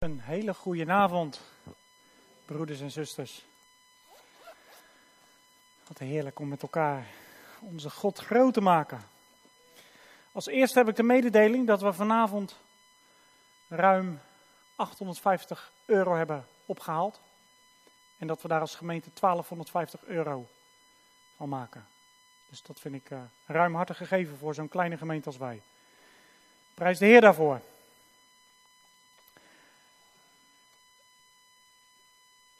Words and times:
Een 0.00 0.20
hele 0.20 0.54
goede 0.54 0.92
avond, 0.92 1.40
broeders 2.44 2.80
en 2.80 2.90
zusters. 2.90 3.44
Wat 5.86 5.98
heerlijk 5.98 6.38
om 6.38 6.48
met 6.48 6.62
elkaar 6.62 7.06
onze 7.58 7.90
God 7.90 8.18
groot 8.18 8.54
te 8.54 8.60
maken. 8.60 9.00
Als 10.32 10.46
eerste 10.46 10.78
heb 10.78 10.88
ik 10.88 10.96
de 10.96 11.02
mededeling 11.02 11.66
dat 11.66 11.80
we 11.80 11.92
vanavond 11.92 12.56
ruim 13.68 14.20
850 14.76 15.72
euro 15.86 16.14
hebben 16.14 16.46
opgehaald. 16.66 17.20
En 18.18 18.26
dat 18.26 18.42
we 18.42 18.48
daar 18.48 18.60
als 18.60 18.74
gemeente 18.74 19.10
1250 19.20 20.04
euro 20.04 20.48
van 21.36 21.48
maken. 21.48 21.86
Dus 22.48 22.62
dat 22.62 22.80
vind 22.80 22.94
ik 22.94 23.10
uh, 23.10 23.20
ruimhartig 23.46 23.96
gegeven 23.96 24.38
voor 24.38 24.54
zo'n 24.54 24.68
kleine 24.68 24.96
gemeente 24.96 25.26
als 25.26 25.36
wij. 25.36 25.62
Prijs 26.74 26.98
de 26.98 27.06
Heer 27.06 27.20
daarvoor. 27.20 27.60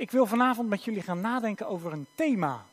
Ik 0.01 0.11
wil 0.11 0.27
vanavond 0.27 0.69
met 0.69 0.85
jullie 0.85 1.03
gaan 1.03 1.21
nadenken 1.21 1.67
over 1.67 1.93
een 1.93 2.07
thema. 2.15 2.67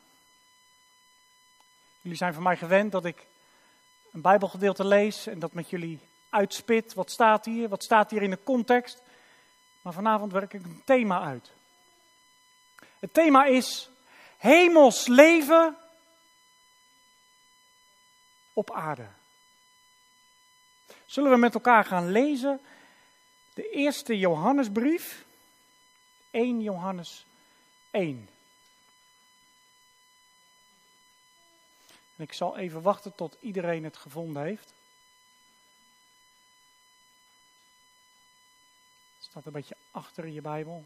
Jullie 2.00 2.16
zijn 2.16 2.34
van 2.34 2.42
mij 2.42 2.56
gewend 2.56 2.92
dat 2.92 3.04
ik 3.04 3.26
een 4.12 4.20
Bijbelgedeelte 4.20 4.84
lees 4.84 5.26
en 5.26 5.38
dat 5.38 5.52
met 5.52 5.70
jullie 5.70 6.00
uitspit. 6.30 6.94
Wat 6.94 7.10
staat 7.10 7.44
hier? 7.44 7.68
Wat 7.68 7.82
staat 7.82 8.10
hier 8.10 8.22
in 8.22 8.30
de 8.30 8.42
context? 8.44 9.02
Maar 9.82 9.92
vanavond 9.92 10.32
werk 10.32 10.52
ik 10.52 10.64
een 10.64 10.82
thema 10.84 11.20
uit. 11.20 11.50
Het 12.98 13.14
thema 13.14 13.44
is 13.44 13.90
hemels 14.36 15.06
leven 15.06 15.76
op 18.52 18.72
aarde. 18.72 19.06
Zullen 21.06 21.30
we 21.30 21.36
met 21.36 21.54
elkaar 21.54 21.84
gaan 21.84 22.10
lezen 22.10 22.60
de 23.54 23.70
eerste 23.70 24.18
Johannesbrief, 24.18 25.26
1 26.30 26.60
Johannes 26.60 27.26
1. 27.90 28.28
En 32.16 32.24
ik 32.24 32.32
zal 32.32 32.56
even 32.56 32.82
wachten 32.82 33.14
tot 33.14 33.36
iedereen 33.40 33.84
het 33.84 33.96
gevonden 33.96 34.42
heeft. 34.42 34.74
Het 39.14 39.26
staat 39.26 39.46
een 39.46 39.52
beetje 39.52 39.76
achter 39.90 40.24
in 40.24 40.32
je 40.32 40.40
Bijbel. 40.40 40.84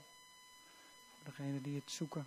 Voor 1.17 1.25
degenen 1.25 1.63
die 1.63 1.77
het 1.77 1.91
zoeken. 1.91 2.27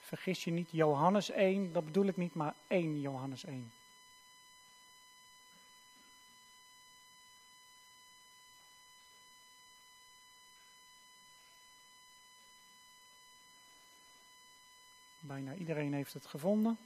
Vergis 0.00 0.44
je 0.44 0.50
niet, 0.50 0.70
Johannes 0.70 1.30
1, 1.30 1.72
dat 1.72 1.84
bedoel 1.84 2.06
ik 2.06 2.16
niet, 2.16 2.34
maar 2.34 2.54
1 2.66 3.00
Johannes 3.00 3.44
1. 3.44 3.72
Bijna 15.30 15.54
iedereen 15.54 15.92
heeft 15.92 16.12
het 16.12 16.26
gevonden. 16.26 16.78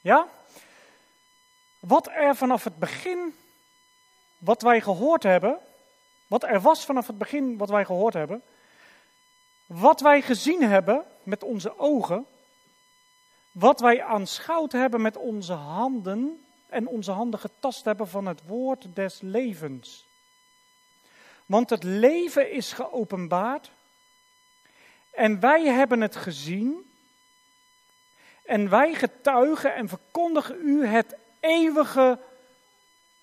Ja? 0.00 0.28
Wat 1.78 2.08
er 2.08 2.36
vanaf 2.36 2.64
het 2.64 2.78
begin, 2.78 3.34
wat 4.38 4.62
wij 4.62 4.80
gehoord 4.80 5.22
hebben, 5.22 5.58
wat 6.26 6.42
er 6.42 6.60
was 6.60 6.84
vanaf 6.84 7.06
het 7.06 7.18
begin 7.18 7.56
wat 7.56 7.68
wij 7.68 7.84
gehoord 7.84 8.14
hebben, 8.14 8.42
wat 9.66 10.00
wij 10.00 10.22
gezien 10.22 10.62
hebben 10.62 11.04
met 11.22 11.42
onze 11.42 11.78
ogen, 11.78 12.26
wat 13.52 13.80
wij 13.80 14.02
aanschouwd 14.02 14.72
hebben 14.72 15.02
met 15.02 15.16
onze 15.16 15.52
handen 15.52 16.44
en 16.66 16.86
onze 16.86 17.10
handen 17.10 17.40
getast 17.40 17.84
hebben 17.84 18.08
van 18.08 18.26
het 18.26 18.46
woord 18.46 18.86
des 18.94 19.20
levens. 19.20 20.07
Want 21.48 21.70
het 21.70 21.82
leven 21.82 22.50
is 22.50 22.72
geopenbaard 22.72 23.70
en 25.10 25.40
wij 25.40 25.64
hebben 25.64 26.00
het 26.00 26.16
gezien 26.16 26.92
en 28.44 28.68
wij 28.68 28.94
getuigen 28.94 29.74
en 29.74 29.88
verkondigen 29.88 30.58
u 30.62 30.86
het 30.86 31.16
eeuwige 31.40 32.18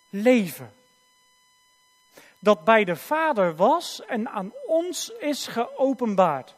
leven. 0.09 0.73
Dat 2.39 2.63
bij 2.63 2.83
de 2.83 2.95
Vader 2.95 3.55
was 3.55 4.05
en 4.05 4.29
aan 4.29 4.53
ons 4.65 5.09
is 5.09 5.47
geopenbaard. 5.47 6.55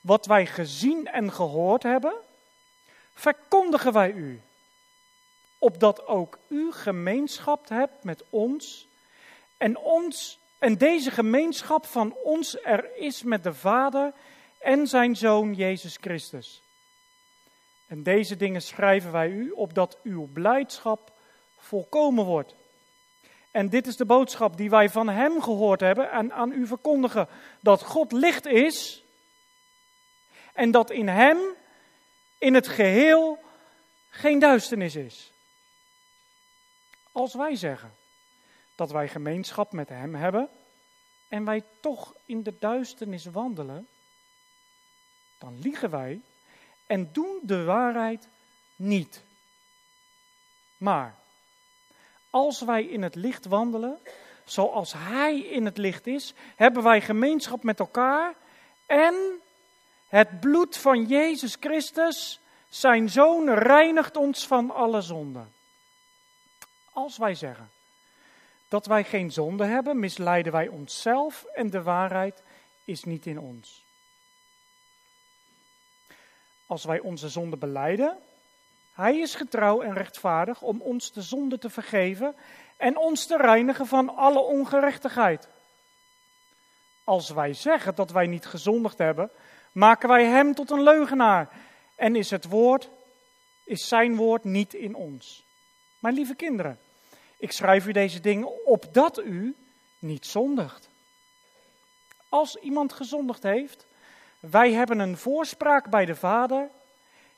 Wat 0.00 0.26
wij 0.26 0.46
gezien 0.46 1.06
en 1.06 1.32
gehoord 1.32 1.82
hebben, 1.82 2.14
verkondigen 3.14 3.92
wij 3.92 4.12
u. 4.12 4.40
Opdat 5.58 6.06
ook 6.06 6.38
u 6.48 6.72
gemeenschap 6.72 7.68
hebt 7.68 8.04
met 8.04 8.24
ons 8.30 8.88
en, 9.60 9.78
ons, 9.78 10.38
en 10.58 10.78
deze 10.78 11.10
gemeenschap 11.10 11.86
van 11.86 12.14
ons 12.22 12.62
er 12.62 12.96
is 12.96 13.22
met 13.22 13.42
de 13.42 13.54
Vader 13.54 14.12
en 14.58 14.86
zijn 14.86 15.16
Zoon 15.16 15.54
Jezus 15.54 15.96
Christus. 16.00 16.62
En 17.86 18.02
deze 18.02 18.36
dingen 18.36 18.62
schrijven 18.62 19.12
wij 19.12 19.28
u, 19.28 19.50
opdat 19.50 19.98
uw 20.02 20.28
blijdschap 20.32 21.12
volkomen 21.58 22.24
wordt. 22.24 22.54
En 23.50 23.68
dit 23.68 23.86
is 23.86 23.96
de 23.96 24.04
boodschap 24.04 24.56
die 24.56 24.70
wij 24.70 24.88
van 24.88 25.08
Hem 25.08 25.42
gehoord 25.42 25.80
hebben 25.80 26.10
en 26.10 26.32
aan 26.32 26.52
u 26.52 26.66
verkondigen: 26.66 27.28
dat 27.60 27.82
God 27.82 28.12
licht 28.12 28.46
is 28.46 29.04
en 30.52 30.70
dat 30.70 30.90
in 30.90 31.08
Hem, 31.08 31.38
in 32.38 32.54
het 32.54 32.68
geheel, 32.68 33.38
geen 34.10 34.38
duisternis 34.38 34.94
is. 34.94 35.32
Als 37.12 37.34
wij 37.34 37.56
zeggen 37.56 37.98
dat 38.80 38.90
wij 38.90 39.08
gemeenschap 39.08 39.72
met 39.72 39.88
Hem 39.88 40.14
hebben 40.14 40.48
en 41.28 41.44
wij 41.44 41.62
toch 41.80 42.14
in 42.24 42.42
de 42.42 42.56
duisternis 42.58 43.24
wandelen, 43.24 43.88
dan 45.38 45.58
liegen 45.58 45.90
wij 45.90 46.20
en 46.86 47.12
doen 47.12 47.38
de 47.42 47.64
waarheid 47.64 48.28
niet. 48.76 49.22
Maar 50.76 51.14
als 52.30 52.60
wij 52.60 52.84
in 52.84 53.02
het 53.02 53.14
licht 53.14 53.46
wandelen, 53.46 53.98
zoals 54.44 54.92
Hij 54.92 55.38
in 55.38 55.64
het 55.64 55.78
licht 55.78 56.06
is, 56.06 56.34
hebben 56.56 56.82
wij 56.82 57.00
gemeenschap 57.00 57.62
met 57.62 57.78
elkaar 57.78 58.34
en 58.86 59.14
het 60.08 60.40
bloed 60.40 60.76
van 60.76 61.06
Jezus 61.06 61.56
Christus, 61.60 62.40
zijn 62.68 63.08
Zoon, 63.08 63.50
reinigt 63.50 64.16
ons 64.16 64.46
van 64.46 64.70
alle 64.70 65.00
zonden. 65.00 65.52
Als 66.92 67.16
wij 67.18 67.34
zeggen 67.34 67.70
dat 68.70 68.86
wij 68.86 69.04
geen 69.04 69.30
zonde 69.30 69.64
hebben, 69.64 69.98
misleiden 69.98 70.52
wij 70.52 70.68
onszelf 70.68 71.44
en 71.44 71.70
de 71.70 71.82
waarheid 71.82 72.42
is 72.84 73.04
niet 73.04 73.26
in 73.26 73.38
ons. 73.38 73.84
Als 76.66 76.84
wij 76.84 77.00
onze 77.00 77.28
zonde 77.28 77.56
beleiden, 77.56 78.18
hij 78.92 79.18
is 79.18 79.34
getrouw 79.34 79.80
en 79.80 79.94
rechtvaardig 79.94 80.62
om 80.62 80.80
ons 80.80 81.12
de 81.12 81.22
zonde 81.22 81.58
te 81.58 81.70
vergeven 81.70 82.34
en 82.76 82.96
ons 82.96 83.26
te 83.26 83.36
reinigen 83.36 83.86
van 83.86 84.16
alle 84.16 84.40
ongerechtigheid. 84.40 85.48
Als 87.04 87.30
wij 87.30 87.52
zeggen 87.52 87.94
dat 87.94 88.10
wij 88.10 88.26
niet 88.26 88.46
gezondigd 88.46 88.98
hebben, 88.98 89.30
maken 89.72 90.08
wij 90.08 90.24
hem 90.24 90.54
tot 90.54 90.70
een 90.70 90.82
leugenaar 90.82 91.48
en 91.96 92.16
is 92.16 92.30
het 92.30 92.44
woord, 92.44 92.90
is 93.64 93.88
zijn 93.88 94.16
woord 94.16 94.44
niet 94.44 94.74
in 94.74 94.94
ons. 94.94 95.44
Mijn 95.98 96.14
lieve 96.14 96.34
kinderen, 96.34 96.78
ik 97.40 97.52
schrijf 97.52 97.86
u 97.86 97.92
deze 97.92 98.20
dingen 98.20 98.64
opdat 98.64 99.18
u 99.18 99.56
niet 99.98 100.26
zondigt. 100.26 100.88
Als 102.28 102.56
iemand 102.56 102.92
gezondigd 102.92 103.42
heeft, 103.42 103.86
wij 104.40 104.72
hebben 104.72 104.98
een 104.98 105.16
voorspraak 105.16 105.90
bij 105.90 106.04
de 106.04 106.14
Vader, 106.14 106.68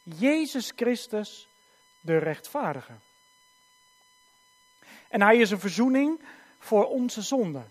Jezus 0.03 0.73
Christus, 0.77 1.49
de 2.01 2.19
rechtvaardige. 2.19 2.93
En 5.09 5.23
hij 5.23 5.37
is 5.37 5.51
een 5.51 5.61
verzoening 5.61 6.21
voor 6.59 6.87
onze 6.87 7.23
zonde. 7.23 7.63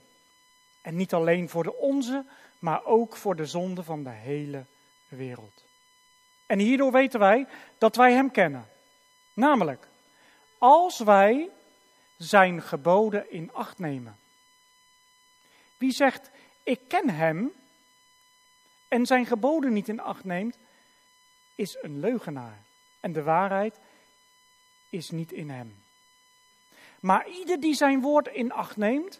En 0.81 0.95
niet 0.95 1.13
alleen 1.13 1.49
voor 1.49 1.63
de 1.63 1.75
onze, 1.75 2.25
maar 2.59 2.85
ook 2.85 3.15
voor 3.15 3.35
de 3.35 3.45
zonde 3.45 3.83
van 3.83 4.03
de 4.03 4.09
hele 4.09 4.65
wereld. 5.07 5.63
En 6.45 6.59
hierdoor 6.59 6.91
weten 6.91 7.19
wij 7.19 7.47
dat 7.77 7.95
wij 7.95 8.13
Hem 8.13 8.31
kennen. 8.31 8.67
Namelijk, 9.33 9.87
als 10.57 10.99
wij 10.99 11.49
Zijn 12.21 12.61
geboden 12.61 13.31
in 13.31 13.53
acht 13.53 13.79
nemen. 13.79 14.19
Wie 15.77 15.91
zegt, 15.91 16.29
ik 16.63 16.79
ken 16.87 17.09
Hem 17.09 17.51
en 18.87 19.05
Zijn 19.05 19.25
geboden 19.25 19.73
niet 19.73 19.87
in 19.87 19.99
acht 19.99 20.23
neemt, 20.23 20.57
is 21.55 21.77
een 21.81 21.99
leugenaar. 21.99 22.63
En 22.99 23.13
de 23.13 23.23
waarheid 23.23 23.79
is 24.89 25.09
niet 25.09 25.31
in 25.31 25.49
hem. 25.49 25.83
Maar 26.99 27.27
ieder 27.29 27.59
die 27.59 27.73
zijn 27.73 28.01
woord 28.01 28.27
in 28.27 28.51
acht 28.51 28.77
neemt, 28.77 29.19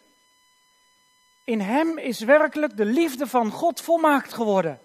in 1.44 1.60
hem 1.60 1.98
is 1.98 2.20
werkelijk 2.20 2.78
de 2.78 2.86
liefde 2.86 3.28
van 3.28 3.52
God 3.52 3.82
volmaakt 3.82 4.34
geworden. 4.34 4.80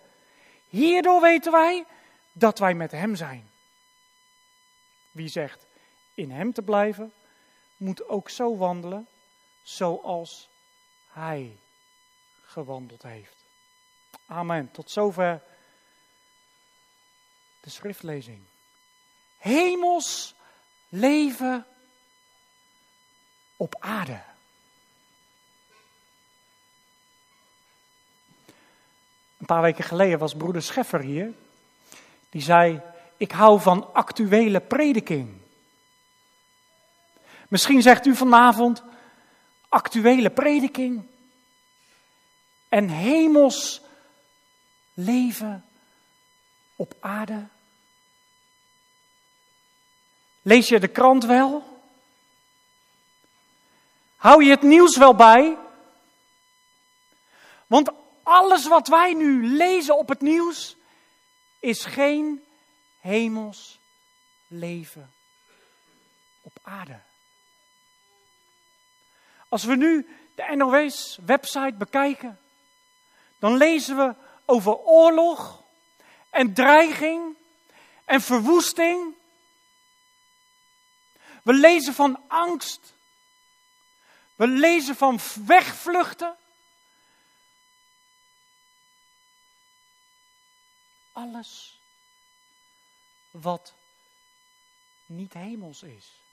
Hierdoor 0.69 1.21
weten 1.21 1.53
wij 1.53 1.85
dat 2.33 2.59
wij 2.59 2.75
met 2.75 2.91
hem 2.91 3.15
zijn. 3.15 3.51
Wie 5.11 5.29
zegt 5.29 5.67
in 6.15 6.31
hem 6.31 6.53
te 6.53 6.63
blijven, 6.63 7.13
moet 7.77 8.09
ook 8.09 8.31
zo 8.31 8.57
wandelen 8.57 9.09
zoals 9.63 10.49
hij 11.09 11.59
gewandeld 12.43 13.03
heeft. 13.03 13.45
Amen. 14.27 14.71
Tot 14.71 14.91
zover 14.91 15.43
de 17.61 17.71
schriftlezing. 17.71 18.41
Hemels 19.39 20.35
leven 20.89 21.67
op 23.57 23.77
aarde. 23.79 24.23
Een 29.39 29.47
paar 29.47 29.63
weken 29.63 29.85
geleden 29.85 30.19
was 30.19 30.35
broeder 30.35 30.63
Scheffer 30.63 31.01
hier. 31.01 31.33
Die 32.31 32.43
zei: 32.43 32.81
Ik 33.17 33.33
hou 33.33 33.61
van 33.61 33.95
actuele 33.95 34.61
prediking. 34.61 35.41
Misschien 37.49 37.83
zegt 37.83 38.07
u 38.07 38.17
vanavond: 38.17 38.83
actuele 39.69 40.31
prediking 40.31 41.07
en 42.69 42.89
hemels 42.89 43.81
leven 44.95 45.65
op 46.77 46.95
aarde. 47.01 47.47
Lees 50.43 50.69
je 50.69 50.81
de 50.81 50.89
krant 50.89 51.25
wel? 51.25 51.81
Hou 54.17 54.45
je 54.45 54.51
het 54.51 54.63
nieuws 54.63 54.97
wel 54.97 55.15
bij? 55.15 55.57
Want 57.67 57.91
alles 58.23 58.67
wat 58.67 58.89
wij 58.89 59.13
nu 59.13 59.47
lezen 59.47 59.99
op 59.99 60.09
het 60.09 60.21
nieuws 60.21 60.77
is 61.61 61.85
geen 61.85 62.45
hemels 63.01 63.79
leven 64.47 65.13
op 66.43 66.59
aarde. 66.63 67.01
Als 69.49 69.65
we 69.65 69.77
nu 69.77 70.07
de 70.35 70.57
NOS-website 70.57 71.75
bekijken, 71.79 72.39
dan 73.39 73.57
lezen 73.57 73.97
we 73.97 74.15
over 74.45 74.77
oorlog 74.77 75.63
en 76.31 76.55
dreiging 76.55 77.37
en 78.05 78.21
verwoesting. 78.21 79.15
We 81.43 81.53
lezen 81.53 81.95
van 81.95 82.29
angst. 82.29 82.95
We 84.37 84.47
lezen 84.47 84.97
van 84.97 85.19
wegvluchten. 85.47 86.37
Alles 91.13 91.81
wat 93.31 93.75
niet 95.07 95.33
hemels 95.33 95.83
is. 95.83 96.26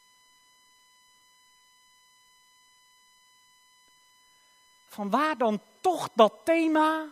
Van 4.93 5.09
waar 5.09 5.37
dan 5.37 5.61
toch 5.81 6.09
dat 6.13 6.33
thema 6.43 7.07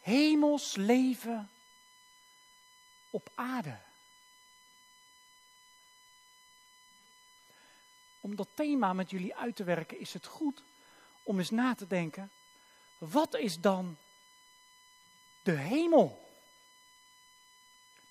hemels 0.00 0.74
leven 0.74 1.50
op 3.10 3.28
aarde? 3.34 3.78
Om 8.20 8.36
dat 8.36 8.48
thema 8.54 8.92
met 8.92 9.10
jullie 9.10 9.36
uit 9.36 9.56
te 9.56 9.64
werken 9.64 10.00
is 10.00 10.12
het 10.12 10.26
goed 10.26 10.62
om 11.22 11.38
eens 11.38 11.50
na 11.50 11.74
te 11.74 11.86
denken, 11.86 12.30
wat 12.98 13.34
is 13.34 13.60
dan 13.60 13.96
de 15.42 15.52
hemel? 15.52 16.25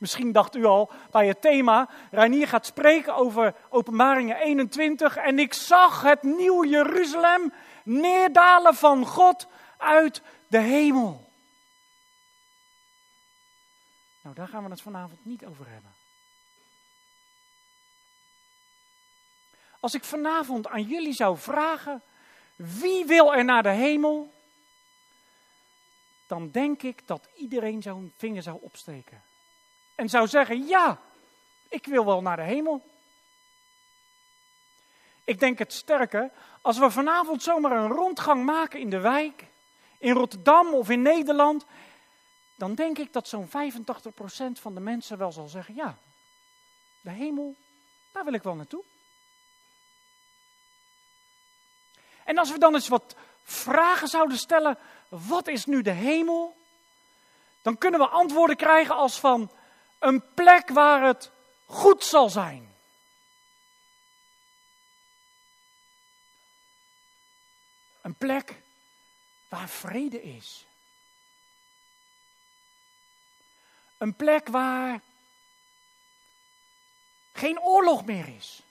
Misschien 0.05 0.31
dacht 0.31 0.55
u 0.55 0.65
al 0.65 0.91
bij 1.11 1.27
het 1.27 1.41
thema, 1.41 1.89
Reinier 2.11 2.47
gaat 2.47 2.65
spreken 2.65 3.15
over 3.15 3.55
Openbaringen 3.69 4.37
21 4.37 5.15
en 5.15 5.39
ik 5.39 5.53
zag 5.53 6.01
het 6.01 6.23
nieuw 6.23 6.65
Jeruzalem 6.65 7.53
neerdalen 7.83 8.75
van 8.75 9.05
God 9.05 9.47
uit 9.77 10.21
de 10.47 10.57
hemel. 10.57 11.29
Nou, 14.21 14.35
daar 14.35 14.47
gaan 14.47 14.63
we 14.63 14.69
het 14.69 14.81
vanavond 14.81 15.25
niet 15.25 15.45
over 15.45 15.67
hebben. 15.69 15.93
Als 19.79 19.93
ik 19.93 20.03
vanavond 20.03 20.67
aan 20.67 20.83
jullie 20.83 21.13
zou 21.13 21.37
vragen, 21.37 22.01
wie 22.55 23.05
wil 23.05 23.33
er 23.35 23.45
naar 23.45 23.63
de 23.63 23.69
hemel? 23.69 24.33
Dan 26.27 26.51
denk 26.51 26.83
ik 26.83 27.07
dat 27.07 27.29
iedereen 27.35 27.81
zo'n 27.81 28.13
vinger 28.17 28.41
zou 28.41 28.57
opsteken. 28.61 29.21
En 29.95 30.09
zou 30.09 30.27
zeggen, 30.27 30.67
ja, 30.67 30.99
ik 31.69 31.85
wil 31.85 32.05
wel 32.05 32.21
naar 32.21 32.35
de 32.35 32.43
hemel. 32.43 32.81
Ik 35.23 35.39
denk 35.39 35.59
het 35.59 35.73
sterker, 35.73 36.31
als 36.61 36.77
we 36.77 36.91
vanavond 36.91 37.43
zomaar 37.43 37.71
een 37.71 37.91
rondgang 37.91 38.45
maken 38.45 38.79
in 38.79 38.89
de 38.89 38.99
wijk, 38.99 39.45
in 39.97 40.13
Rotterdam 40.13 40.73
of 40.73 40.89
in 40.89 41.01
Nederland, 41.01 41.65
dan 42.55 42.75
denk 42.75 42.97
ik 42.97 43.13
dat 43.13 43.27
zo'n 43.27 43.47
85% 43.47 43.51
van 44.59 44.73
de 44.73 44.79
mensen 44.79 45.17
wel 45.17 45.31
zal 45.31 45.47
zeggen, 45.47 45.75
ja, 45.75 45.97
de 47.01 47.09
hemel, 47.09 47.55
daar 48.11 48.23
wil 48.23 48.33
ik 48.33 48.43
wel 48.43 48.55
naartoe. 48.55 48.83
En 52.23 52.37
als 52.37 52.51
we 52.51 52.59
dan 52.59 52.73
eens 52.73 52.87
wat 52.87 53.15
vragen 53.43 54.07
zouden 54.07 54.37
stellen, 54.37 54.77
wat 55.07 55.47
is 55.47 55.65
nu 55.65 55.81
de 55.81 55.91
hemel? 55.91 56.57
Dan 57.61 57.77
kunnen 57.77 57.99
we 57.99 58.07
antwoorden 58.07 58.55
krijgen 58.55 58.95
als 58.95 59.19
van 59.19 59.51
een 60.05 60.33
plek 60.33 60.69
waar 60.69 61.03
het 61.03 61.31
goed 61.65 62.03
zal 62.03 62.29
zijn. 62.29 62.75
Een 68.01 68.15
plek 68.15 68.61
waar 69.49 69.69
vrede 69.69 70.23
is. 70.23 70.65
Een 73.97 74.15
plek 74.15 74.47
waar 74.47 75.01
geen 77.33 77.59
oorlog 77.59 78.05
meer 78.05 78.27
is. 78.27 78.61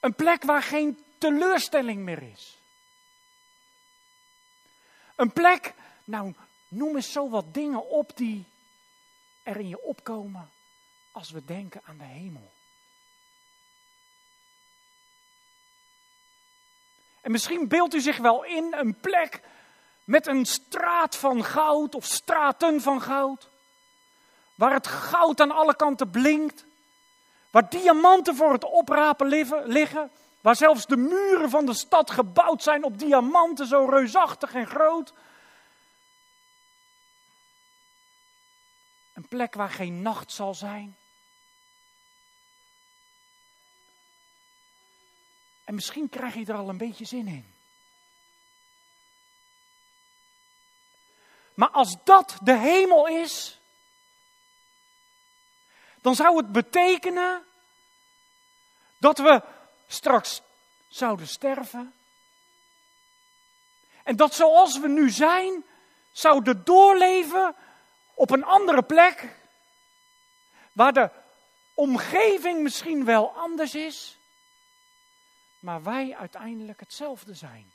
Een 0.00 0.14
plek 0.14 0.42
waar 0.42 0.62
geen 0.62 1.04
teleurstelling 1.18 1.98
meer 1.98 2.22
is. 2.22 2.58
Een 5.16 5.32
plek, 5.32 5.74
nou 6.04 6.34
noem 6.72 6.96
eens 6.96 7.12
zo 7.12 7.28
wat 7.28 7.54
dingen 7.54 7.88
op 7.88 8.16
die 8.16 8.44
er 9.42 9.56
in 9.56 9.68
je 9.68 9.82
opkomen 9.82 10.50
als 11.12 11.30
we 11.30 11.44
denken 11.44 11.80
aan 11.84 11.98
de 11.98 12.04
hemel. 12.04 12.52
En 17.20 17.30
misschien 17.30 17.68
beeldt 17.68 17.94
u 17.94 18.00
zich 18.00 18.18
wel 18.18 18.44
in 18.44 18.74
een 18.76 18.94
plek 18.94 19.40
met 20.04 20.26
een 20.26 20.46
straat 20.46 21.16
van 21.16 21.44
goud 21.44 21.94
of 21.94 22.04
straten 22.04 22.80
van 22.80 23.00
goud. 23.00 23.48
Waar 24.54 24.72
het 24.72 24.86
goud 24.86 25.40
aan 25.40 25.50
alle 25.50 25.76
kanten 25.76 26.10
blinkt. 26.10 26.64
Waar 27.50 27.68
diamanten 27.68 28.36
voor 28.36 28.52
het 28.52 28.64
oprapen 28.64 29.26
liggen. 29.66 30.10
Waar 30.40 30.56
zelfs 30.56 30.86
de 30.86 30.96
muren 30.96 31.50
van 31.50 31.66
de 31.66 31.74
stad 31.74 32.10
gebouwd 32.10 32.62
zijn 32.62 32.84
op 32.84 32.98
diamanten, 32.98 33.66
zo 33.66 33.84
reusachtig 33.84 34.54
en 34.54 34.66
groot. 34.66 35.12
Een 39.22 39.28
plek 39.28 39.54
waar 39.54 39.70
geen 39.70 40.02
nacht 40.02 40.32
zal 40.32 40.54
zijn. 40.54 40.96
En 45.64 45.74
misschien 45.74 46.08
krijg 46.08 46.34
je 46.34 46.44
er 46.46 46.54
al 46.54 46.68
een 46.68 46.76
beetje 46.76 47.04
zin 47.04 47.26
in. 47.26 47.54
Maar 51.54 51.70
als 51.70 51.96
dat 52.04 52.38
de 52.42 52.56
hemel 52.56 53.06
is, 53.08 53.58
dan 56.00 56.14
zou 56.14 56.36
het 56.36 56.52
betekenen 56.52 57.44
dat 58.98 59.18
we 59.18 59.42
straks 59.86 60.42
zouden 60.88 61.28
sterven. 61.28 61.94
En 64.02 64.16
dat 64.16 64.34
zoals 64.34 64.78
we 64.78 64.88
nu 64.88 65.10
zijn, 65.10 65.64
zouden 66.12 66.64
doorleven 66.64 67.56
op 68.14 68.30
een 68.30 68.44
andere 68.44 68.82
plek, 68.82 69.36
waar 70.72 70.92
de 70.92 71.10
omgeving 71.74 72.62
misschien 72.62 73.04
wel 73.04 73.30
anders 73.30 73.74
is, 73.74 74.18
maar 75.58 75.82
wij 75.82 76.16
uiteindelijk 76.16 76.80
hetzelfde 76.80 77.34
zijn. 77.34 77.72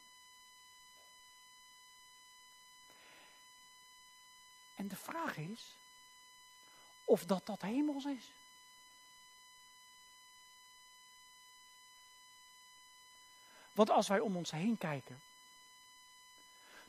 En 4.75 4.87
de 4.87 4.95
vraag 4.95 5.37
is 5.37 5.75
of 7.05 7.25
dat 7.25 7.45
dat 7.45 7.61
hemels 7.61 8.05
is. 8.05 8.31
Want 13.71 13.89
als 13.89 14.07
wij 14.07 14.19
om 14.19 14.35
ons 14.35 14.51
heen 14.51 14.77
kijken, 14.77 15.21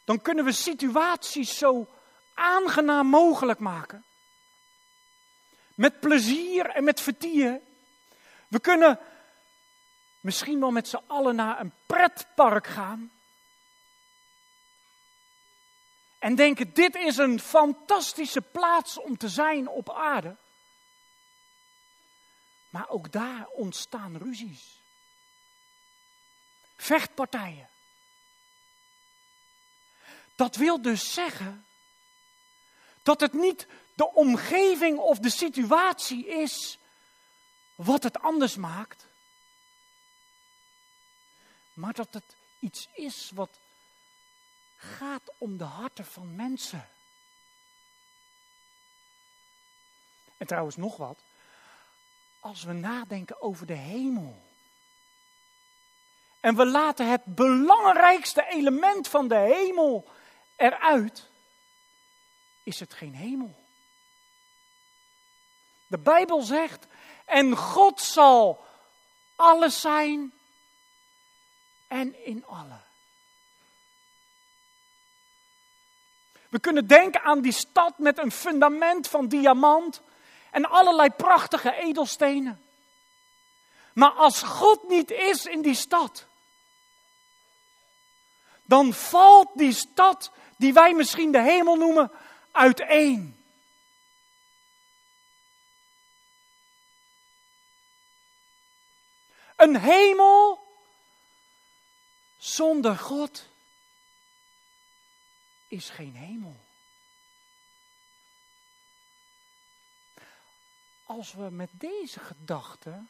dan 0.05 0.23
kunnen 0.23 0.45
we 0.45 0.53
situaties 0.53 1.59
zo 1.59 1.87
aangenaam 2.39 3.07
mogelijk 3.07 3.59
maken. 3.59 4.03
met 5.75 6.01
plezier 6.01 6.67
en 6.67 6.85
met 6.85 7.01
vertier. 7.01 7.61
We 8.49 8.61
kunnen 8.61 8.99
misschien 10.21 10.61
wel 10.61 10.71
met 10.71 10.89
z'n 10.89 11.03
allen 11.07 11.35
naar 11.37 11.61
een 11.61 11.73
pretpark 11.87 12.67
gaan. 12.67 13.11
En 16.19 16.35
denken, 16.35 16.75
dit 16.75 16.95
is 16.95 17.17
een 17.17 17.41
fantastische 17.41 18.41
plaats 18.41 18.99
om 18.99 19.17
te 19.17 19.29
zijn 19.29 19.69
op 19.69 19.93
aarde. 19.93 20.37
Maar 22.71 22.89
ook 22.89 23.13
daar 23.13 23.47
ontstaan 23.47 24.17
ruzies. 24.17 24.81
Vechtpartijen. 26.77 27.69
Dat 30.35 30.57
wil 30.57 30.83
dus 30.83 31.15
zeggen 31.15 31.67
dat 33.09 33.21
het 33.21 33.33
niet 33.33 33.67
de 33.95 34.13
omgeving 34.13 34.99
of 34.99 35.19
de 35.19 35.31
situatie 35.31 36.27
is 36.27 36.79
wat 37.75 38.03
het 38.03 38.21
anders 38.21 38.57
maakt, 38.57 39.07
maar 41.73 41.93
dat 41.93 42.15
het 42.15 42.37
iets 42.59 42.89
is 42.93 43.31
wat 43.35 43.59
gaat 44.77 45.33
om 45.39 45.57
de 45.57 45.65
harten 45.65 46.05
van 46.05 46.37
mensen. 46.37 46.89
En 50.37 50.47
trouwens 50.47 50.77
nog 50.77 50.97
wat, 50.97 51.19
als 52.41 52.65
we 52.65 52.73
nadenken 52.73 53.43
over 53.43 53.67
de 53.67 53.75
hemel. 53.75 54.43
En 56.41 56.57
we 56.57 56.67
laten 56.67 57.11
het 57.11 57.25
belangrijkste 57.25 58.47
element 58.49 59.09
van 59.09 59.29
de 59.29 59.39
hemel 59.39 60.09
eruit, 60.57 61.28
is 62.69 62.81
het 62.81 62.95
geen 62.95 63.15
hemel. 63.15 63.55
De 65.87 65.99
Bijbel 65.99 66.43
zegt, 66.43 66.87
en 67.25 67.57
God 67.57 68.01
zal 68.01 68.65
alles 69.37 69.81
zijn 69.81 70.33
en 71.87 72.25
in 72.25 72.47
alle. 72.47 72.79
We 76.49 76.61
kunnen 76.61 76.87
denken 76.87 77.23
aan 77.23 77.41
die 77.41 77.53
stad 77.53 77.99
met 77.99 78.19
een 78.19 78.33
fundament 78.33 79.09
van 79.09 79.29
diamant 79.29 80.01
en 80.51 80.71
allerlei 80.71 81.11
prachtige 81.11 81.75
edelstenen. 81.75 82.63
Maar 83.93 84.11
als 84.11 84.43
God 84.43 84.89
niet 84.89 85.11
is 85.11 85.47
in 85.47 85.63
die 85.63 85.75
stad, 85.75 86.27
dan 88.65 88.93
valt 88.93 89.49
die 89.55 89.73
stad, 89.73 90.31
die 90.57 90.73
wij 90.73 90.95
misschien 90.95 91.33
de 91.33 91.43
hemel 91.43 91.77
noemen, 91.77 92.11
uiteen. 92.59 93.45
Een 99.57 99.77
hemel 99.77 100.67
zonder 102.37 102.97
God 102.97 103.49
is 105.69 105.91
geen 105.91 106.15
hemel. 106.15 106.57
Als 111.05 111.33
we 111.33 111.51
met 111.51 111.71
deze 111.73 112.21
gedachte 112.21 113.07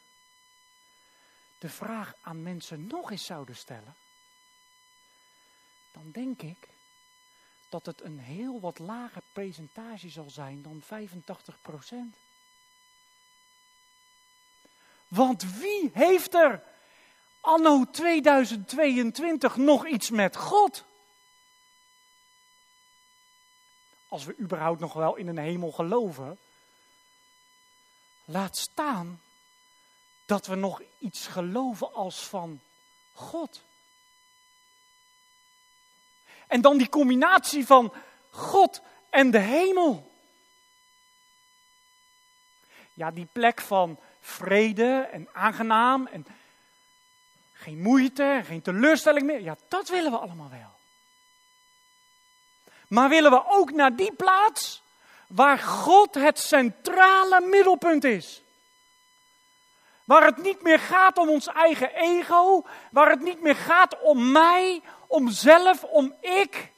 de 1.58 1.68
vraag 1.68 2.14
aan 2.20 2.42
mensen 2.42 2.86
nog 2.86 3.10
eens 3.10 3.24
zouden 3.24 3.56
stellen, 3.56 3.96
dan 5.92 6.10
denk 6.10 6.42
ik 6.42 6.68
dat 7.68 7.86
het 7.86 8.02
een 8.02 8.18
heel 8.18 8.60
wat 8.60 8.78
lager 8.78 9.22
percentage 9.32 10.08
zal 10.08 10.30
zijn 10.30 10.62
dan 10.62 10.82
85 10.82 11.60
procent. 11.60 12.16
Want 15.08 15.58
wie 15.58 15.90
heeft 15.92 16.34
er 16.34 16.62
anno 17.40 17.84
2022 17.90 19.56
nog 19.56 19.86
iets 19.86 20.10
met 20.10 20.36
God? 20.36 20.84
Als 24.08 24.24
we 24.24 24.38
überhaupt 24.38 24.80
nog 24.80 24.92
wel 24.92 25.16
in 25.16 25.28
een 25.28 25.38
hemel 25.38 25.72
geloven. 25.72 26.38
Laat 28.24 28.56
staan 28.56 29.20
dat 30.26 30.46
we 30.46 30.54
nog 30.54 30.82
iets 30.98 31.26
geloven 31.26 31.94
als 31.94 32.26
van 32.26 32.60
God. 33.12 33.62
En 36.48 36.60
dan 36.60 36.78
die 36.78 36.88
combinatie 36.88 37.66
van 37.66 37.92
God 38.30 38.80
en 39.10 39.30
de 39.30 39.38
hemel. 39.38 40.10
Ja, 42.94 43.10
die 43.10 43.28
plek 43.32 43.60
van 43.60 43.98
vrede 44.20 45.08
en 45.12 45.28
aangenaam 45.32 46.06
en 46.06 46.26
geen 47.52 47.82
moeite, 47.82 48.42
geen 48.44 48.62
teleurstelling 48.62 49.26
meer. 49.26 49.40
Ja, 49.40 49.56
dat 49.68 49.88
willen 49.88 50.10
we 50.10 50.18
allemaal 50.18 50.50
wel. 50.50 50.76
Maar 52.88 53.08
willen 53.08 53.30
we 53.30 53.42
ook 53.46 53.72
naar 53.72 53.96
die 53.96 54.12
plaats 54.12 54.82
waar 55.26 55.58
God 55.58 56.14
het 56.14 56.38
centrale 56.38 57.40
middelpunt 57.40 58.04
is? 58.04 58.42
Waar 60.04 60.24
het 60.24 60.36
niet 60.36 60.62
meer 60.62 60.78
gaat 60.78 61.18
om 61.18 61.28
ons 61.28 61.46
eigen 61.46 61.94
ego, 61.94 62.66
waar 62.90 63.10
het 63.10 63.20
niet 63.20 63.42
meer 63.42 63.56
gaat 63.56 64.00
om 64.00 64.32
mij, 64.32 64.82
om 65.08 65.30
zelf, 65.30 65.84
om 65.84 66.16
ik. 66.20 66.72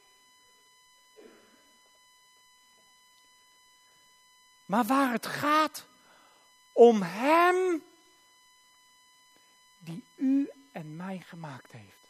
Maar 4.66 4.84
waar 4.84 5.12
het 5.12 5.26
gaat 5.26 5.84
om 6.72 7.02
Hem 7.02 7.82
die 9.78 10.04
u 10.16 10.50
en 10.72 10.96
mij 10.96 11.18
gemaakt 11.26 11.72
heeft. 11.72 12.08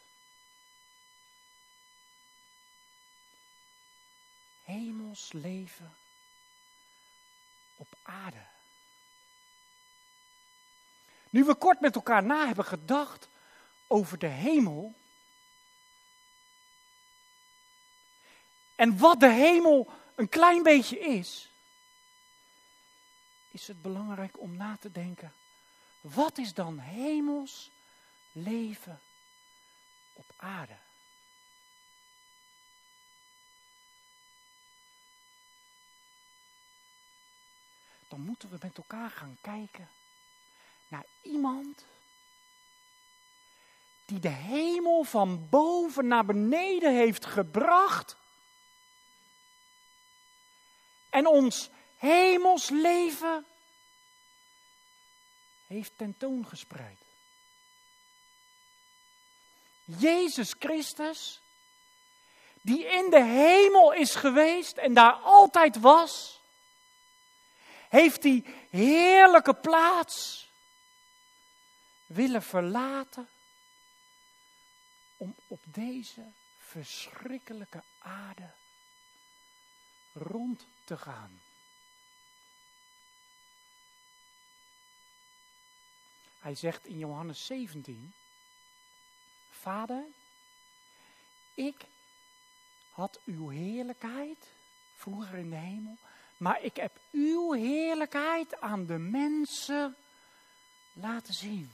Hemels 4.65 5.33
leven 5.33 5.95
op 7.77 7.89
aarde. 8.03 8.47
Nu 11.31 11.45
we 11.45 11.55
kort 11.55 11.81
met 11.81 11.95
elkaar 11.95 12.23
na 12.23 12.47
hebben 12.47 12.65
gedacht 12.65 13.29
over 13.87 14.19
de 14.19 14.27
hemel. 14.27 15.00
En 18.81 18.99
wat 18.99 19.21
de 19.21 19.31
hemel 19.31 19.91
een 20.15 20.29
klein 20.29 20.63
beetje 20.63 20.99
is, 20.99 21.51
is 23.51 23.69
het 23.69 23.83
belangrijk 23.83 24.41
om 24.41 24.57
na 24.57 24.77
te 24.81 24.93
denken. 24.93 25.33
Wat 26.01 26.39
is 26.39 26.55
dan 26.55 26.79
hemels 26.79 27.71
leven 28.33 29.01
op 30.13 30.25
aarde? 30.37 30.77
Dan 38.09 38.21
moeten 38.21 38.51
we 38.51 38.59
met 38.61 38.77
elkaar 38.77 39.11
gaan 39.11 39.37
kijken 39.41 39.89
naar 40.89 41.05
iemand 41.23 41.85
die 44.05 44.19
de 44.19 44.29
hemel 44.29 45.05
van 45.05 45.49
boven 45.49 46.07
naar 46.07 46.25
beneden 46.25 46.95
heeft 46.95 47.27
gebracht 47.27 48.19
ons 51.27 51.71
hemels 51.97 52.69
leven 52.69 53.47
heeft 55.67 55.93
tentoongespreid. 55.97 56.99
Jezus 59.85 60.55
Christus, 60.59 61.41
die 62.61 62.87
in 62.87 63.11
de 63.11 63.23
hemel 63.23 63.93
is 63.93 64.15
geweest 64.15 64.77
en 64.77 64.95
daar 64.95 65.13
altijd 65.13 65.81
was, 65.81 66.41
heeft 67.89 68.23
die 68.23 68.45
heerlijke 68.71 69.55
plaats 69.55 70.49
willen 72.07 72.43
verlaten 72.43 73.29
om 75.17 75.35
op 75.47 75.61
deze 75.65 76.25
verschrikkelijke 76.59 77.83
aarde 77.99 78.51
rond 80.13 80.67
te 80.85 80.97
gaan. 80.97 81.41
Hij 86.39 86.55
zegt 86.55 86.87
in 86.87 86.99
Johannes 86.99 87.47
17, 87.47 88.13
Vader, 89.51 90.05
ik 91.55 91.87
had 92.91 93.21
uw 93.25 93.49
heerlijkheid 93.49 94.53
vroeger 94.95 95.39
in 95.39 95.51
de 95.51 95.57
hemel, 95.57 95.97
maar 96.37 96.63
ik 96.63 96.77
heb 96.77 97.01
uw 97.11 97.53
heerlijkheid 97.53 98.61
aan 98.61 98.87
de 98.87 98.99
mensen 98.99 99.97
laten 100.93 101.35
zien. 101.35 101.73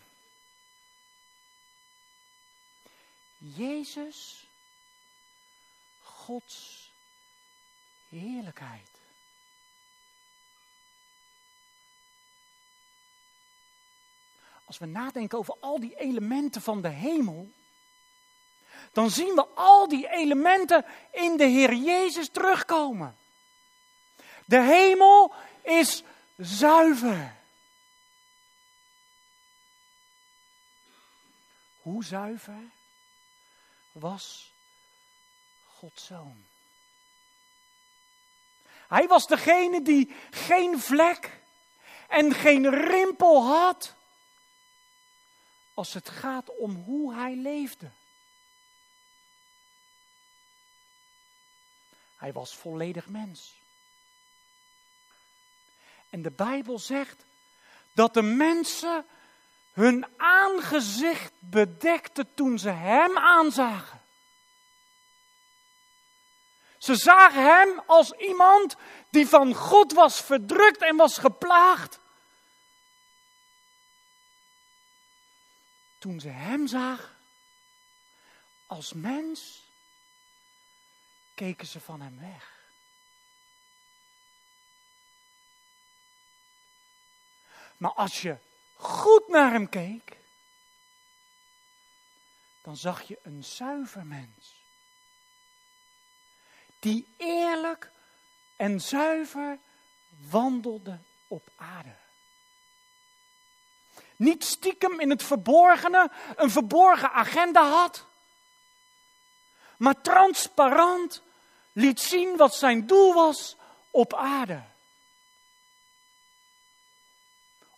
Jezus, 3.39 4.47
Gods 6.01 6.86
heerlijkheid. 8.19 8.97
als 14.67 14.79
we 14.79 14.87
nadenken 14.87 15.39
over 15.39 15.57
al 15.61 15.81
die 15.81 15.95
elementen 15.99 16.63
van 16.63 16.83
de 16.83 16.89
hemel, 16.89 17.53
dan 18.93 19.11
zien 19.11 19.35
we 19.35 19.47
al 19.55 19.89
die 19.89 20.09
elementen 20.09 20.85
in 21.13 21.37
de 21.37 21.45
Heer 21.45 21.75
Jezus 21.75 22.29
terugkomen. 22.29 23.17
De 24.45 24.61
hemel 24.61 25.35
is 25.63 26.03
zuiver. 26.37 27.37
Hoe 31.83 32.05
zuiver 32.05 32.63
was 33.93 34.53
Gods 35.65 36.07
zoon? 36.07 36.45
Hij 38.89 39.07
was 39.09 39.27
degene 39.27 39.83
die 39.83 40.15
geen 40.31 40.81
vlek 40.81 41.41
en 42.09 42.35
geen 42.35 42.71
rimpel 42.71 43.47
had 43.47 43.95
als 45.75 45.95
het 45.95 46.09
gaat 46.09 46.57
om 46.57 46.75
hoe 46.75 47.15
hij 47.15 47.35
leefde. 47.35 47.91
Hij 52.17 52.33
was 52.33 52.57
volledig 52.57 53.09
mens. 53.09 53.61
En 56.11 56.23
de 56.23 56.31
Bijbel 56.31 56.79
zegt 56.79 57.25
dat 57.93 58.15
de 58.15 58.23
mensen 58.23 59.05
hun 59.73 60.07
aangezicht 60.17 61.33
bedekten 61.39 62.35
toen 62.35 62.59
ze 62.59 62.69
hem 62.69 63.19
aanzagen. 63.19 64.01
Ze 66.87 66.97
zagen 66.97 67.43
hem 67.43 67.83
als 67.87 68.13
iemand 68.13 68.77
die 69.11 69.29
van 69.29 69.55
God 69.55 69.93
was 69.93 70.21
verdrukt 70.21 70.83
en 70.83 70.97
was 70.97 71.19
geplaagd. 71.19 71.99
Toen 75.99 76.21
ze 76.21 76.29
hem 76.29 76.67
zagen 76.67 77.17
als 78.67 78.93
mens, 78.93 79.71
keken 81.35 81.67
ze 81.67 81.81
van 81.81 82.01
hem 82.01 82.19
weg. 82.21 82.71
Maar 87.77 87.93
als 87.93 88.23
je 88.23 88.39
goed 88.75 89.29
naar 89.29 89.53
hem 89.53 89.69
keek, 89.69 90.17
dan 92.63 92.77
zag 92.77 93.03
je 93.03 93.19
een 93.23 93.45
zuiver 93.45 94.07
mens. 94.07 94.56
Die 96.87 97.07
eerlijk 97.17 97.91
en 98.57 98.81
zuiver 98.81 99.59
wandelde 100.31 100.99
op 101.29 101.49
aarde. 101.57 101.95
Niet 104.17 104.45
stiekem 104.45 105.01
in 105.01 105.11
het 105.11 105.23
verborgene 105.23 106.11
een 106.37 106.51
verborgen 106.51 107.13
agenda 107.13 107.69
had, 107.69 108.05
maar 109.77 110.01
transparant 110.01 111.23
liet 111.73 112.01
zien 112.01 112.37
wat 112.37 112.55
zijn 112.55 112.87
doel 112.87 113.15
was 113.15 113.57
op 113.91 114.15
aarde. 114.15 114.63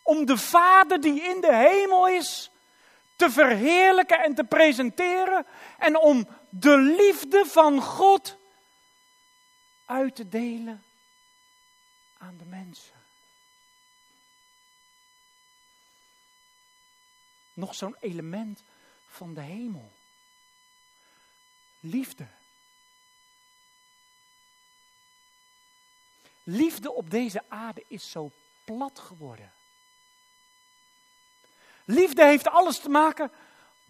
Om 0.02 0.26
de 0.26 0.36
Vader 0.36 1.00
die 1.00 1.22
in 1.22 1.40
de 1.40 1.54
hemel 1.54 2.08
is 2.08 2.50
te 3.16 3.30
verheerlijken 3.30 4.18
en 4.18 4.34
te 4.34 4.44
presenteren 4.44 5.46
en 5.78 5.98
om 5.98 6.28
de 6.50 6.76
liefde 6.76 7.46
van 7.46 7.82
God 7.82 8.38
uit 9.88 10.14
te 10.14 10.28
delen 10.28 10.83
aan 12.18 12.37
de 12.37 12.45
mensen. 12.45 12.95
Nog 17.54 17.75
zo'n 17.75 17.97
element 18.00 18.62
van 19.09 19.35
de 19.35 19.40
hemel. 19.40 19.92
Liefde. 21.81 22.27
Liefde 26.42 26.92
op 26.92 27.11
deze 27.11 27.42
aarde 27.48 27.85
is 27.87 28.11
zo 28.11 28.31
plat 28.64 28.98
geworden. 28.98 29.53
Liefde 31.85 32.24
heeft 32.24 32.48
alles 32.48 32.81
te 32.81 32.88
maken 32.88 33.31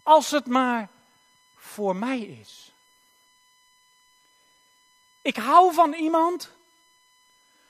als 0.03 0.31
het 0.31 0.45
maar 0.47 0.89
voor 1.55 1.95
mij 1.95 2.19
is. 2.19 2.71
Ik 5.29 5.35
hou 5.35 5.73
van 5.73 5.93
iemand 5.93 6.51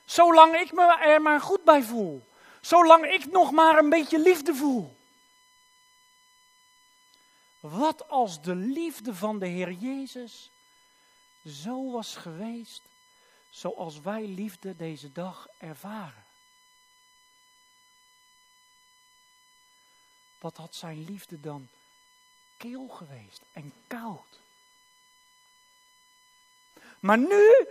zolang 0.04 0.54
ik 0.54 0.72
me 0.72 0.98
er 0.98 1.22
maar 1.22 1.40
goed 1.40 1.64
bij 1.64 1.82
voel. 1.82 2.26
Zolang 2.60 3.04
ik 3.04 3.30
nog 3.30 3.50
maar 3.50 3.78
een 3.78 3.88
beetje 3.88 4.18
liefde 4.18 4.54
voel. 4.54 4.96
Wat 7.60 8.08
als 8.08 8.42
de 8.42 8.54
liefde 8.54 9.14
van 9.14 9.38
de 9.38 9.46
Heer 9.46 9.72
Jezus 9.72 10.50
zo 11.46 11.90
was 11.90 12.16
geweest 12.16 12.82
zoals 13.50 14.00
wij 14.00 14.26
liefde 14.26 14.76
deze 14.76 15.12
dag 15.12 15.48
ervaren? 15.58 16.24
Wat 20.38 20.56
had 20.56 20.74
zijn 20.74 21.04
liefde 21.04 21.40
dan 21.40 21.68
keel 22.56 22.88
geweest 22.88 23.42
en 23.52 23.72
koud? 23.86 24.39
Maar 27.00 27.18
nu, 27.18 27.66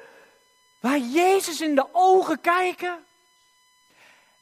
waar 0.79 0.97
Jezus 0.97 1.61
in 1.61 1.75
de 1.75 1.87
ogen 1.91 2.41
kijken 2.41 3.05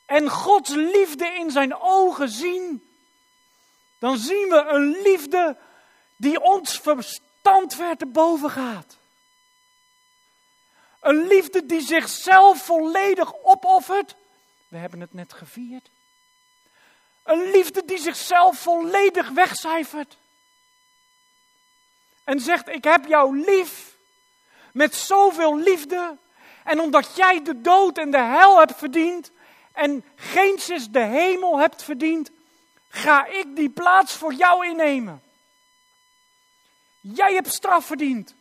en 0.06 0.30
Gods 0.30 0.70
liefde 0.70 1.26
in 1.26 1.52
zijn 1.52 1.76
ogen 1.76 2.30
zien, 2.30 2.88
dan 4.00 4.18
zien 4.18 4.50
we 4.50 4.64
een 4.68 5.02
liefde 5.02 5.58
die 6.16 6.42
ons 6.42 6.80
verstand 6.80 7.76
ver 7.76 7.98
te 7.98 8.06
boven 8.06 8.50
gaat. 8.50 8.98
Een 11.00 11.28
liefde 11.28 11.66
die 11.66 11.82
zichzelf 11.82 12.66
volledig 12.66 13.34
opoffert. 13.44 14.16
We 14.68 14.78
hebben 14.78 15.00
het 15.00 15.14
net 15.14 15.34
gevierd. 15.34 15.90
Een 17.24 17.52
liefde 17.52 17.86
die 17.86 17.98
zichzelf 17.98 18.60
volledig 18.60 19.30
wegcijfert. 19.30 20.18
En 22.24 22.40
zegt: 22.40 22.68
Ik 22.68 22.84
heb 22.84 23.06
jou 23.06 23.38
lief. 23.46 23.97
Met 24.78 24.96
zoveel 24.96 25.58
liefde. 25.58 26.18
En 26.64 26.80
omdat 26.80 27.16
jij 27.16 27.44
de 27.44 27.62
dood 27.62 27.98
en 27.98 28.12
de 28.12 28.22
hel 28.22 28.60
hebt 28.60 28.78
verdiend. 28.78 29.32
En 29.74 30.04
geenszins 30.16 30.90
de 30.90 31.00
hemel 31.00 31.60
hebt 31.60 31.84
verdiend 31.84 32.32
ga 32.90 33.26
ik 33.26 33.56
die 33.56 33.70
plaats 33.70 34.14
voor 34.14 34.34
jou 34.34 34.68
innemen. 34.68 35.22
Jij 37.00 37.34
hebt 37.34 37.54
straf 37.54 37.86
verdiend, 37.86 38.36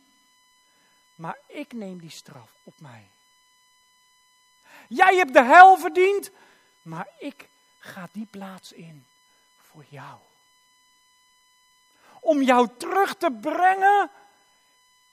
maar 1.14 1.38
ik 1.46 1.72
neem 1.72 2.00
die 2.00 2.10
straf 2.10 2.50
op 2.64 2.74
mij. 2.80 3.10
Jij 4.88 5.16
hebt 5.16 5.32
de 5.32 5.44
hel 5.44 5.76
verdiend, 5.76 6.30
maar 6.82 7.08
ik 7.18 7.48
ga 7.78 8.08
die 8.12 8.26
plaats 8.30 8.72
in 8.72 9.06
voor 9.60 9.84
jou. 9.88 10.18
Om 12.20 12.42
jou 12.42 12.68
terug 12.78 13.16
te 13.16 13.30
brengen 13.40 14.10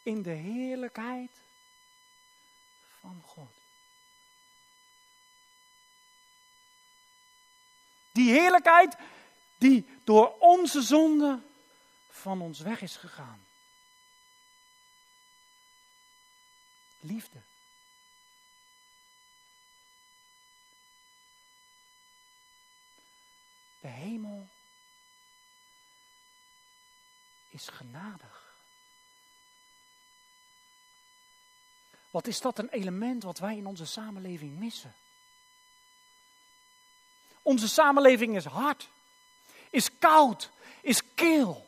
in 0.03 0.21
de 0.21 0.29
heerlijkheid 0.29 1.31
van 2.99 3.21
God. 3.25 3.51
Die 8.11 8.31
heerlijkheid 8.31 8.95
die 9.57 9.85
door 10.03 10.37
onze 10.39 10.81
zonde 10.81 11.39
van 12.09 12.41
ons 12.41 12.59
weg 12.59 12.81
is 12.81 12.95
gegaan. 12.95 13.45
Liefde. 16.99 17.41
De 23.79 23.87
hemel 23.87 24.47
is 27.49 27.67
genadig. 27.67 28.42
Wat 32.13 32.27
is 32.27 32.41
dat 32.41 32.59
een 32.59 32.69
element 32.69 33.23
wat 33.23 33.39
wij 33.39 33.57
in 33.57 33.65
onze 33.65 33.85
samenleving 33.85 34.59
missen? 34.59 34.93
Onze 37.41 37.67
samenleving 37.67 38.35
is 38.35 38.45
hard 38.45 38.89
is 39.73 39.97
koud, 39.99 40.49
is 40.81 41.13
keel. 41.13 41.67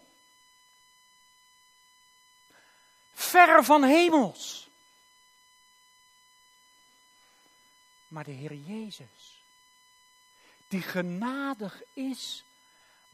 Ver 3.13 3.63
van 3.63 3.83
hemels. 3.83 4.69
Maar 8.07 8.23
de 8.23 8.31
Heer 8.31 8.53
Jezus, 8.53 9.43
die 10.67 10.81
genadig 10.81 11.81
is 11.93 12.43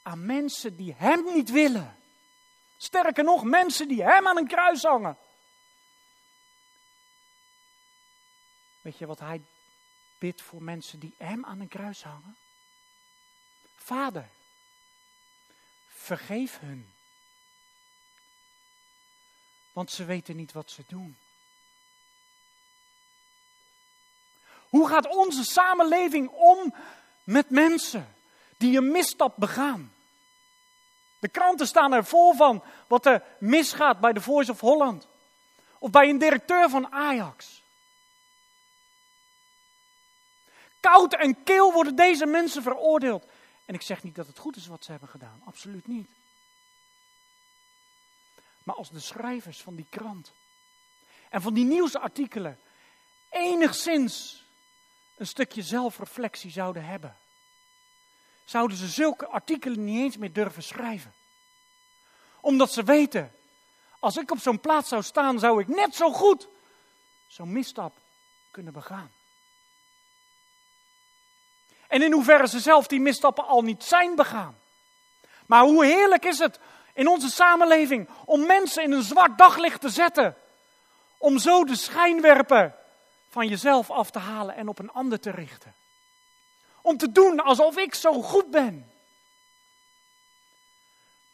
aan 0.03 0.25
mensen 0.25 0.75
die 0.75 0.93
Hem 0.97 1.23
niet 1.33 1.49
willen. 1.49 1.95
Sterker 2.77 3.23
nog, 3.23 3.43
mensen 3.43 3.87
die 3.87 4.03
Hem 4.03 4.27
aan 4.27 4.37
een 4.37 4.47
kruis 4.47 4.83
hangen. 4.83 5.17
Weet 8.81 8.97
je 8.97 9.05
wat 9.05 9.19
Hij 9.19 9.41
bidt 10.17 10.41
voor 10.41 10.63
mensen 10.63 10.99
die 10.99 11.13
Hem 11.17 11.45
aan 11.45 11.59
een 11.59 11.67
kruis 11.67 12.03
hangen? 12.03 12.37
Vader, 13.75 14.29
vergeef 15.87 16.59
hun. 16.59 16.93
Want 19.71 19.91
ze 19.91 20.05
weten 20.05 20.35
niet 20.35 20.51
wat 20.51 20.71
ze 20.71 20.83
doen. 20.87 21.17
Hoe 24.69 24.87
gaat 24.87 25.07
onze 25.07 25.43
samenleving 25.43 26.29
om 26.29 26.75
met 27.23 27.49
mensen 27.49 28.15
die 28.57 28.77
een 28.77 28.91
misstap 28.91 29.33
begaan? 29.37 29.93
De 31.19 31.27
kranten 31.27 31.67
staan 31.67 31.93
er 31.93 32.05
vol 32.05 32.33
van 32.33 32.63
wat 32.87 33.05
er 33.05 33.23
misgaat 33.39 33.99
bij 33.99 34.13
de 34.13 34.21
Voice 34.21 34.51
of 34.51 34.59
Holland. 34.59 35.07
Of 35.79 35.89
bij 35.89 36.09
een 36.09 36.17
directeur 36.17 36.69
van 36.69 36.91
Ajax. 36.91 37.60
Koud 40.81 41.13
en 41.13 41.43
keel 41.43 41.73
worden 41.73 41.95
deze 41.95 42.25
mensen 42.25 42.63
veroordeeld. 42.63 43.25
En 43.65 43.73
ik 43.73 43.81
zeg 43.81 44.03
niet 44.03 44.15
dat 44.15 44.27
het 44.27 44.37
goed 44.37 44.55
is 44.55 44.67
wat 44.67 44.83
ze 44.83 44.91
hebben 44.91 45.09
gedaan, 45.09 45.41
absoluut 45.45 45.87
niet. 45.87 46.09
Maar 48.63 48.75
als 48.75 48.89
de 48.89 48.99
schrijvers 48.99 49.61
van 49.61 49.75
die 49.75 49.87
krant 49.89 50.31
en 51.29 51.41
van 51.41 51.53
die 51.53 51.65
nieuwsartikelen 51.65 52.59
enigszins 53.29 54.45
een 55.17 55.27
stukje 55.27 55.61
zelfreflectie 55.61 56.51
zouden 56.51 56.85
hebben, 56.85 57.15
zouden 58.45 58.77
ze 58.77 58.87
zulke 58.87 59.27
artikelen 59.27 59.83
niet 59.83 60.01
eens 60.01 60.17
meer 60.17 60.33
durven 60.33 60.63
schrijven. 60.63 61.13
Omdat 62.41 62.71
ze 62.71 62.83
weten, 62.83 63.31
als 63.99 64.17
ik 64.17 64.31
op 64.31 64.39
zo'n 64.39 64.59
plaats 64.59 64.89
zou 64.89 65.03
staan, 65.03 65.39
zou 65.39 65.61
ik 65.61 65.67
net 65.67 65.95
zo 65.95 66.11
goed 66.11 66.47
zo'n 67.27 67.51
misstap 67.51 67.93
kunnen 68.51 68.73
begaan. 68.73 69.11
En 71.91 72.01
in 72.01 72.11
hoeverre 72.11 72.47
ze 72.47 72.59
zelf 72.59 72.87
die 72.87 72.99
misstappen 72.99 73.45
al 73.47 73.61
niet 73.61 73.83
zijn 73.83 74.15
begaan. 74.15 74.59
Maar 75.45 75.63
hoe 75.63 75.85
heerlijk 75.85 76.25
is 76.25 76.39
het 76.39 76.59
in 76.93 77.07
onze 77.07 77.29
samenleving 77.29 78.09
om 78.25 78.45
mensen 78.45 78.83
in 78.83 78.91
een 78.91 79.03
zwart 79.03 79.37
daglicht 79.37 79.81
te 79.81 79.89
zetten. 79.89 80.35
Om 81.17 81.39
zo 81.39 81.63
de 81.63 81.75
schijnwerper 81.75 82.75
van 83.29 83.47
jezelf 83.47 83.89
af 83.89 84.11
te 84.11 84.19
halen 84.19 84.55
en 84.55 84.67
op 84.67 84.79
een 84.79 84.91
ander 84.91 85.19
te 85.19 85.31
richten. 85.31 85.75
Om 86.81 86.97
te 86.97 87.11
doen 87.11 87.39
alsof 87.39 87.77
ik 87.77 87.95
zo 87.95 88.21
goed 88.21 88.51
ben. 88.51 88.91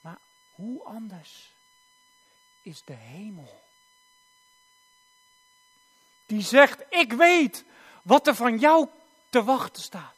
Maar 0.02 0.18
hoe 0.52 0.84
anders 0.84 1.54
is 2.62 2.84
de 2.84 2.94
hemel? 2.94 3.62
Die 6.26 6.42
zegt: 6.42 6.84
Ik 6.90 7.14
weet 7.14 7.66
wat 8.04 8.28
er 8.28 8.36
van 8.36 8.58
jou 8.58 8.88
te 9.30 9.44
wachten 9.44 9.84
staat. 9.84 10.17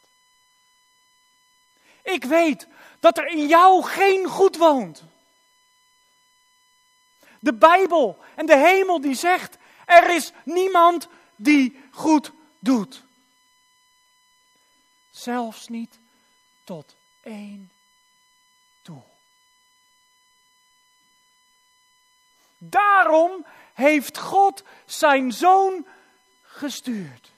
Ik 2.13 2.23
weet 2.23 2.67
dat 2.99 3.17
er 3.17 3.27
in 3.27 3.47
jou 3.47 3.83
geen 3.83 4.25
goed 4.25 4.57
woont. 4.57 5.03
De 7.39 7.53
Bijbel 7.53 8.17
en 8.35 8.45
de 8.45 8.57
hemel 8.57 9.01
die 9.01 9.15
zegt, 9.15 9.57
er 9.85 10.15
is 10.15 10.31
niemand 10.43 11.07
die 11.35 11.83
goed 11.91 12.31
doet. 12.59 13.03
Zelfs 15.09 15.67
niet 15.67 15.99
tot 16.63 16.95
één 17.21 17.71
toe. 18.81 19.01
Daarom 22.57 23.45
heeft 23.73 24.17
God 24.17 24.63
zijn 24.85 25.31
zoon 25.31 25.85
gestuurd. 26.41 27.31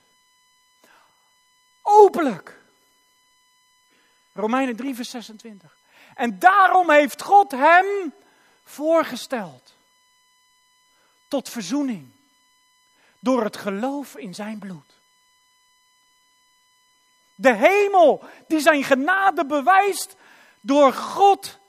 Openlijk. 1.82 2.61
Romeinen 4.34 4.76
3, 4.76 4.96
vers 4.96 5.10
26. 5.10 5.78
En 6.16 6.40
daarom 6.40 6.90
heeft 6.90 7.22
God 7.22 7.52
hem 7.52 8.14
voorgesteld 8.64 9.76
tot 11.28 11.50
verzoening 11.50 12.12
door 13.20 13.44
het 13.44 13.58
geloof 13.58 14.16
in 14.16 14.34
zijn 14.34 14.60
bloed. 14.60 15.00
De 17.36 17.54
hemel 17.54 18.24
die 18.48 18.60
zijn 18.60 18.84
genade 18.84 19.46
bewijst 19.46 20.16
door 20.62 20.94
God. 20.94 21.60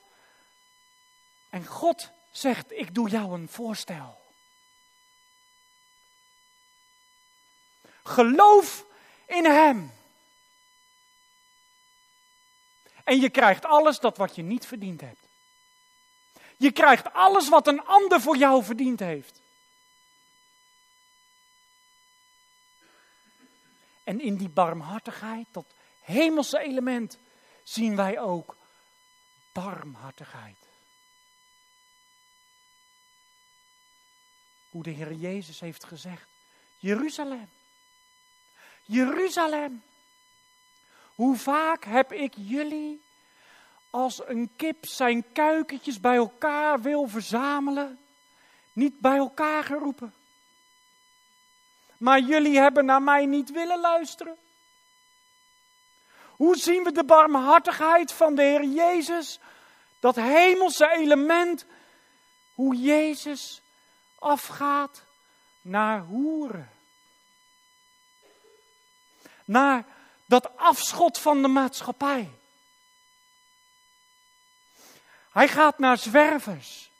En 1.50 1.66
God 1.66 2.10
zegt, 2.30 2.72
ik 2.72 2.94
doe 2.94 3.08
jou 3.08 3.34
een 3.34 3.48
voorstel. 3.48 4.20
Geloof 8.02 8.84
in 9.26 9.44
Hem. 9.44 9.92
En 13.12 13.20
je 13.20 13.30
krijgt 13.30 13.64
alles 13.64 13.98
dat 13.98 14.16
wat 14.16 14.34
je 14.34 14.42
niet 14.42 14.66
verdiend 14.66 15.00
hebt. 15.00 15.28
Je 16.56 16.72
krijgt 16.72 17.12
alles 17.12 17.48
wat 17.48 17.66
een 17.66 17.84
ander 17.84 18.20
voor 18.20 18.36
jou 18.36 18.64
verdiend 18.64 19.00
heeft. 19.00 19.40
En 24.04 24.20
in 24.20 24.36
die 24.36 24.48
barmhartigheid, 24.48 25.46
dat 25.50 25.64
hemelse 26.00 26.58
element, 26.58 27.18
zien 27.62 27.96
wij 27.96 28.20
ook 28.20 28.56
barmhartigheid. 29.52 30.58
Hoe 34.70 34.82
de 34.82 34.90
Heer 34.90 35.12
Jezus 35.12 35.60
heeft 35.60 35.84
gezegd, 35.84 36.28
Jeruzalem, 36.78 37.50
Jeruzalem, 38.82 39.82
hoe 41.22 41.36
vaak 41.36 41.84
heb 41.84 42.12
ik 42.12 42.32
jullie 42.36 43.02
als 43.90 44.28
een 44.28 44.50
kip 44.56 44.86
zijn 44.86 45.32
kuikentjes 45.32 46.00
bij 46.00 46.16
elkaar 46.16 46.80
wil 46.80 47.08
verzamelen, 47.08 47.98
niet 48.72 49.00
bij 49.00 49.16
elkaar 49.16 49.64
geroepen 49.64 50.12
maar 52.02 52.20
jullie 52.20 52.58
hebben 52.58 52.84
naar 52.84 53.02
mij 53.02 53.26
niet 53.26 53.50
willen 53.50 53.80
luisteren. 53.80 54.36
Hoe 56.36 56.56
zien 56.56 56.82
we 56.84 56.92
de 56.92 57.04
barmhartigheid 57.04 58.12
van 58.12 58.34
de 58.34 58.42
Heer 58.42 58.64
Jezus? 58.64 59.40
Dat 60.00 60.16
hemelse 60.16 60.90
element, 60.90 61.66
hoe 62.54 62.76
Jezus 62.76 63.62
afgaat 64.18 65.04
naar 65.60 66.00
hoeren. 66.00 66.70
Naar 69.44 69.84
dat 70.32 70.56
afschot 70.56 71.18
van 71.18 71.42
de 71.42 71.48
maatschappij. 71.48 72.30
Hij 75.30 75.48
gaat 75.48 75.78
naar 75.78 75.98
zwervers. 75.98 76.90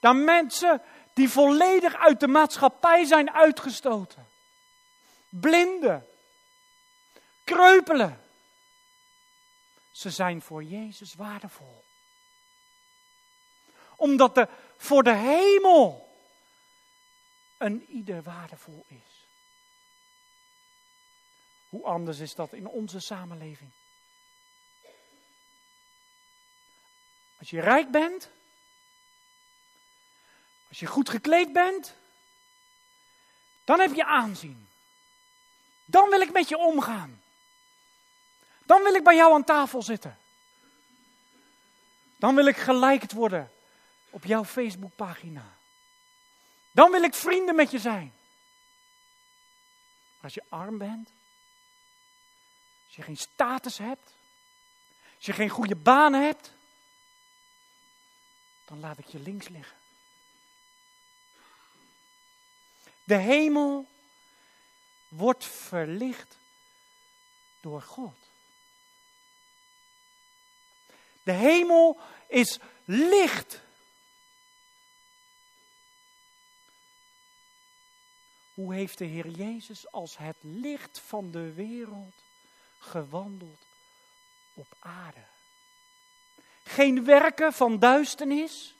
Naar 0.00 0.16
mensen 0.16 0.82
die 1.12 1.28
volledig 1.28 1.94
uit 1.94 2.20
de 2.20 2.28
maatschappij 2.28 3.04
zijn 3.04 3.32
uitgestoten. 3.32 4.28
Blinden, 5.28 6.06
kreupelen. 7.44 8.20
Ze 9.90 10.10
zijn 10.10 10.42
voor 10.42 10.62
Jezus 10.62 11.14
waardevol. 11.14 11.84
Omdat 13.96 14.36
er 14.36 14.48
voor 14.76 15.02
de 15.02 15.14
hemel 15.14 16.08
een 17.58 17.84
ieder 17.88 18.22
waardevol 18.22 18.84
is. 18.88 19.09
Hoe 21.70 21.84
anders 21.84 22.18
is 22.18 22.34
dat 22.34 22.52
in 22.52 22.66
onze 22.66 23.00
samenleving? 23.00 23.70
Als 27.38 27.50
je 27.50 27.60
rijk 27.60 27.90
bent, 27.90 28.28
als 30.68 30.80
je 30.80 30.86
goed 30.86 31.08
gekleed 31.08 31.52
bent, 31.52 31.94
dan 33.64 33.80
heb 33.80 33.94
je 33.94 34.04
aanzien. 34.04 34.68
Dan 35.84 36.08
wil 36.08 36.20
ik 36.20 36.32
met 36.32 36.48
je 36.48 36.58
omgaan. 36.58 37.22
Dan 38.64 38.82
wil 38.82 38.94
ik 38.94 39.04
bij 39.04 39.16
jou 39.16 39.32
aan 39.34 39.44
tafel 39.44 39.82
zitten. 39.82 40.18
Dan 42.16 42.34
wil 42.34 42.46
ik 42.46 42.56
geliked 42.56 43.12
worden 43.12 43.50
op 44.10 44.24
jouw 44.24 44.44
Facebookpagina. 44.44 45.56
Dan 46.70 46.90
wil 46.90 47.02
ik 47.02 47.14
vrienden 47.14 47.54
met 47.54 47.70
je 47.70 47.78
zijn. 47.78 48.12
Als 50.20 50.34
je 50.34 50.42
arm 50.48 50.78
bent, 50.78 51.08
als 52.90 52.98
je 52.98 53.04
geen 53.04 53.16
status 53.16 53.78
hebt, 53.78 54.14
als 55.16 55.26
je 55.26 55.32
geen 55.32 55.48
goede 55.48 55.76
baan 55.76 56.12
hebt, 56.12 56.52
dan 58.64 58.80
laat 58.80 58.98
ik 58.98 59.06
je 59.06 59.18
links 59.18 59.48
liggen. 59.48 59.76
De 63.04 63.14
hemel 63.14 63.88
wordt 65.08 65.44
verlicht 65.44 66.38
door 67.60 67.82
God. 67.82 68.16
De 71.22 71.32
hemel 71.32 72.00
is 72.28 72.58
licht. 72.84 73.60
Hoe 78.54 78.74
heeft 78.74 78.98
de 78.98 79.04
Heer 79.04 79.28
Jezus 79.28 79.92
als 79.92 80.16
het 80.16 80.36
licht 80.40 80.98
van 80.98 81.30
de 81.30 81.52
wereld 81.52 82.28
gewandeld 82.80 83.66
op 84.54 84.66
aarde? 84.78 85.28
geen 86.70 87.04
werken 87.04 87.52
van 87.52 87.78
duisternis, 87.78 88.74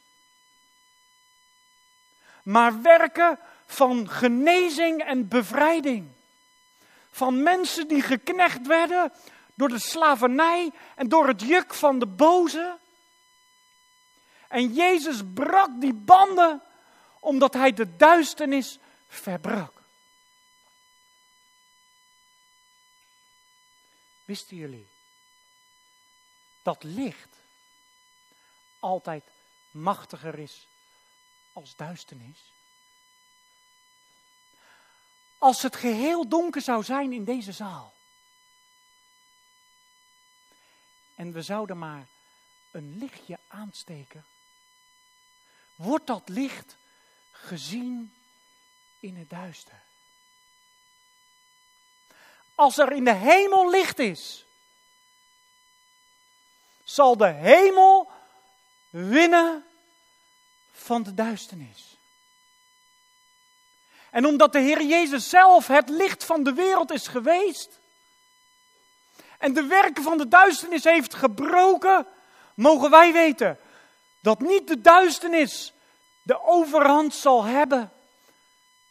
maar 2.42 2.82
werken 2.82 3.38
van 3.66 4.08
genezing 4.08 5.02
en 5.02 5.28
bevrijding. 5.28 6.08
Van 7.10 7.42
mensen 7.42 7.88
die 7.88 8.02
geknecht 8.02 8.66
werden 8.66 9.12
door 9.54 9.68
de 9.68 9.78
slavernij 9.78 10.70
en 10.94 11.08
door 11.08 11.26
het 11.26 11.42
juk 11.42 11.74
van 11.74 11.98
de 11.98 12.06
boze. 12.06 12.78
En 14.48 14.72
Jezus 14.72 15.20
brak 15.34 15.80
die 15.80 15.94
banden 15.94 16.62
omdat 17.20 17.54
hij 17.54 17.72
de 17.72 17.96
duisternis 17.96 18.78
verbrak. 19.08 19.79
Wisten 24.30 24.56
jullie 24.56 24.88
dat 26.62 26.82
licht 26.82 27.36
altijd 28.78 29.24
machtiger 29.70 30.38
is 30.38 30.66
als 31.52 31.76
duisternis? 31.76 32.52
Als 35.38 35.62
het 35.62 35.76
geheel 35.76 36.28
donker 36.28 36.60
zou 36.60 36.84
zijn 36.84 37.12
in 37.12 37.24
deze 37.24 37.52
zaal. 37.52 37.94
En 41.14 41.32
we 41.32 41.42
zouden 41.42 41.78
maar 41.78 42.06
een 42.70 42.98
lichtje 42.98 43.38
aansteken. 43.48 44.24
Wordt 45.74 46.06
dat 46.06 46.28
licht 46.28 46.76
gezien 47.30 48.14
in 49.00 49.16
het 49.16 49.30
duister? 49.30 49.89
Als 52.60 52.78
er 52.78 52.92
in 52.92 53.04
de 53.04 53.14
hemel 53.14 53.70
licht 53.70 53.98
is, 53.98 54.44
zal 56.84 57.16
de 57.16 57.26
hemel 57.26 58.10
winnen 58.90 59.64
van 60.72 61.02
de 61.02 61.14
duisternis. 61.14 61.96
En 64.10 64.26
omdat 64.26 64.52
de 64.52 64.58
Heer 64.58 64.82
Jezus 64.82 65.28
zelf 65.28 65.66
het 65.66 65.88
licht 65.88 66.24
van 66.24 66.42
de 66.42 66.52
wereld 66.52 66.90
is 66.90 67.06
geweest 67.06 67.78
en 69.38 69.52
de 69.54 69.66
werken 69.66 70.02
van 70.02 70.18
de 70.18 70.28
duisternis 70.28 70.84
heeft 70.84 71.14
gebroken, 71.14 72.06
mogen 72.54 72.90
wij 72.90 73.12
weten 73.12 73.58
dat 74.20 74.40
niet 74.40 74.68
de 74.68 74.80
duisternis 74.80 75.72
de 76.22 76.42
overhand 76.42 77.14
zal 77.14 77.44
hebben 77.44 77.92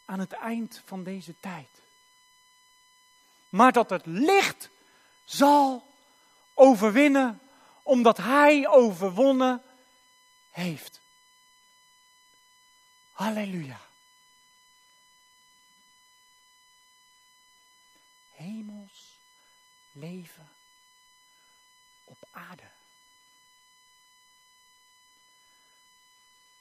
aan 0.05 0.19
het 0.19 0.33
eind 0.33 0.81
van 0.85 1.03
deze 1.03 1.35
tijd. 1.39 1.78
Maar 3.49 3.71
dat 3.71 3.89
het 3.89 4.05
licht 4.05 4.69
zal 5.25 5.87
overwinnen, 6.53 7.39
omdat 7.83 8.17
Hij 8.17 8.67
overwonnen 8.67 9.61
heeft. 10.51 10.99
Halleluja. 13.11 13.79
Hemels 18.33 19.17
leven 19.91 20.49
op 22.03 22.17
aarde. 22.31 22.63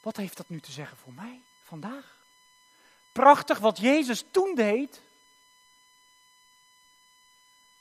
Wat 0.01 0.17
heeft 0.17 0.37
dat 0.37 0.49
nu 0.49 0.61
te 0.61 0.73
zeggen 0.73 0.97
voor 0.97 1.13
mij 1.13 1.41
vandaag? 1.65 2.17
Prachtig 3.13 3.59
wat 3.59 3.79
Jezus 3.79 4.25
toen 4.31 4.55
deed. 4.55 5.01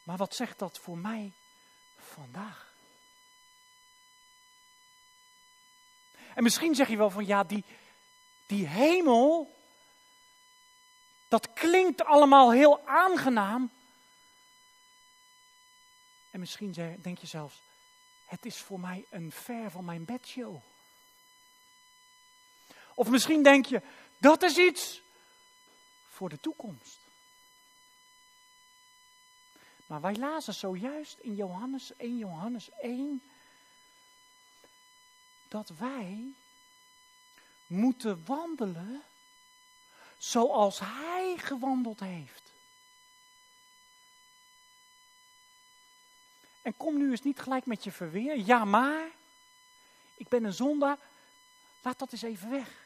Maar 0.08 0.18
wat 0.18 0.36
zegt 0.36 0.60
dat 0.60 0.80
voor 0.80 0.98
mij 0.98 1.32
vandaag? 1.98 2.74
En 6.36 6.44
misschien 6.44 6.76
zeg 6.76 6.88
je 6.88 6.98
wel 6.98 7.10
van 7.10 7.26
ja, 7.26 7.44
die, 7.44 7.64
die 8.46 8.68
hemel, 8.68 9.56
dat 11.28 11.54
klinkt 11.54 12.04
allemaal 12.04 12.52
heel 12.52 12.88
aangenaam. 12.88 13.72
En 16.32 16.40
misschien 16.40 16.98
denk 17.02 17.18
je 17.18 17.28
zelfs, 17.28 17.62
het 18.26 18.46
is 18.46 18.58
voor 18.58 18.80
mij 18.80 19.06
een 19.10 19.32
ver 19.32 19.72
van 19.72 19.86
mijn 19.86 20.06
bedshow. 20.06 20.62
Of 22.96 23.10
misschien 23.10 23.44
denk 23.44 23.66
je, 23.66 23.82
dat 24.18 24.44
is 24.44 24.58
iets 24.58 25.02
voor 26.10 26.30
de 26.30 26.40
toekomst. 26.40 27.07
Maar 29.88 30.02
wij 30.02 30.16
lazen 30.16 30.54
zojuist 30.54 31.18
in 31.20 31.36
Johannes 31.36 31.96
1, 31.96 32.18
Johannes 32.18 32.70
1, 32.82 33.22
dat 35.48 35.70
wij 35.70 36.34
moeten 37.68 38.26
wandelen 38.26 39.04
zoals 40.18 40.80
Hij 40.80 41.36
gewandeld 41.38 42.00
heeft. 42.00 42.48
En 46.62 46.78
kom 46.78 46.98
nu 46.98 47.12
eens 47.12 47.22
niet 47.22 47.40
gelijk 47.40 47.66
met 47.66 47.84
je 47.84 47.92
verweer. 47.92 48.38
Ja, 48.38 48.66
maar 48.66 49.08
ik 50.16 50.28
ben 50.28 50.44
een 50.44 50.54
zondaar. 50.54 50.98
Laat 51.82 52.00
dat 52.00 52.12
eens 52.12 52.22
even 52.22 52.50
weg. 52.50 52.86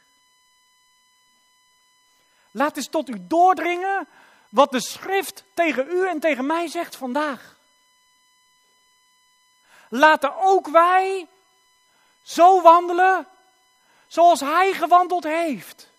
Laat 2.52 2.78
eens 2.78 2.88
tot 2.88 3.10
u 3.10 3.28
doordringen 3.28 4.08
wat 4.52 4.72
de 4.72 4.82
schrift 4.82 5.44
tegen 5.54 5.90
u 5.90 6.08
en 6.08 6.20
tegen 6.20 6.46
mij 6.46 6.68
zegt 6.68 6.96
vandaag. 6.96 7.58
Laten 9.90 10.36
ook 10.38 10.68
wij 10.68 11.28
zo 12.24 12.62
wandelen 12.62 13.28
zoals 14.08 14.40
hij 14.40 14.74
gewandeld 14.74 15.24
heeft. 15.24 15.90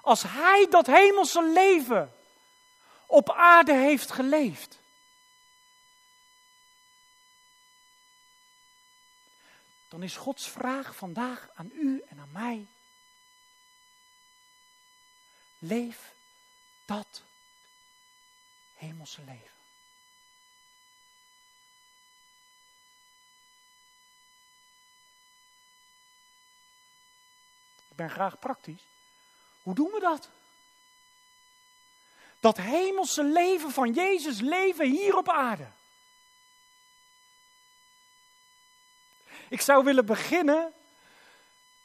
Als 0.00 0.22
hij 0.22 0.66
dat 0.70 0.86
hemelse 0.86 1.42
leven 1.42 2.14
op 3.06 3.30
aarde 3.30 3.74
heeft 3.74 4.10
geleefd. 4.10 4.81
Dan 9.92 10.02
is 10.02 10.16
Gods 10.16 10.48
vraag 10.48 10.96
vandaag 10.96 11.48
aan 11.54 11.70
u 11.72 12.02
en 12.08 12.18
aan 12.18 12.32
mij. 12.32 12.66
Leef 15.58 16.14
dat 16.84 17.22
hemelse 18.74 19.24
leven. 19.24 19.56
Ik 27.88 27.96
ben 27.96 28.10
graag 28.10 28.38
praktisch. 28.38 28.86
Hoe 29.62 29.74
doen 29.74 29.90
we 29.90 30.00
dat? 30.00 30.28
Dat 32.40 32.56
hemelse 32.56 33.24
leven 33.24 33.70
van 33.70 33.92
Jezus 33.92 34.40
leven 34.40 34.90
hier 34.90 35.16
op 35.16 35.28
aarde. 35.28 35.66
Ik 39.52 39.60
zou 39.60 39.84
willen 39.84 40.06
beginnen 40.06 40.72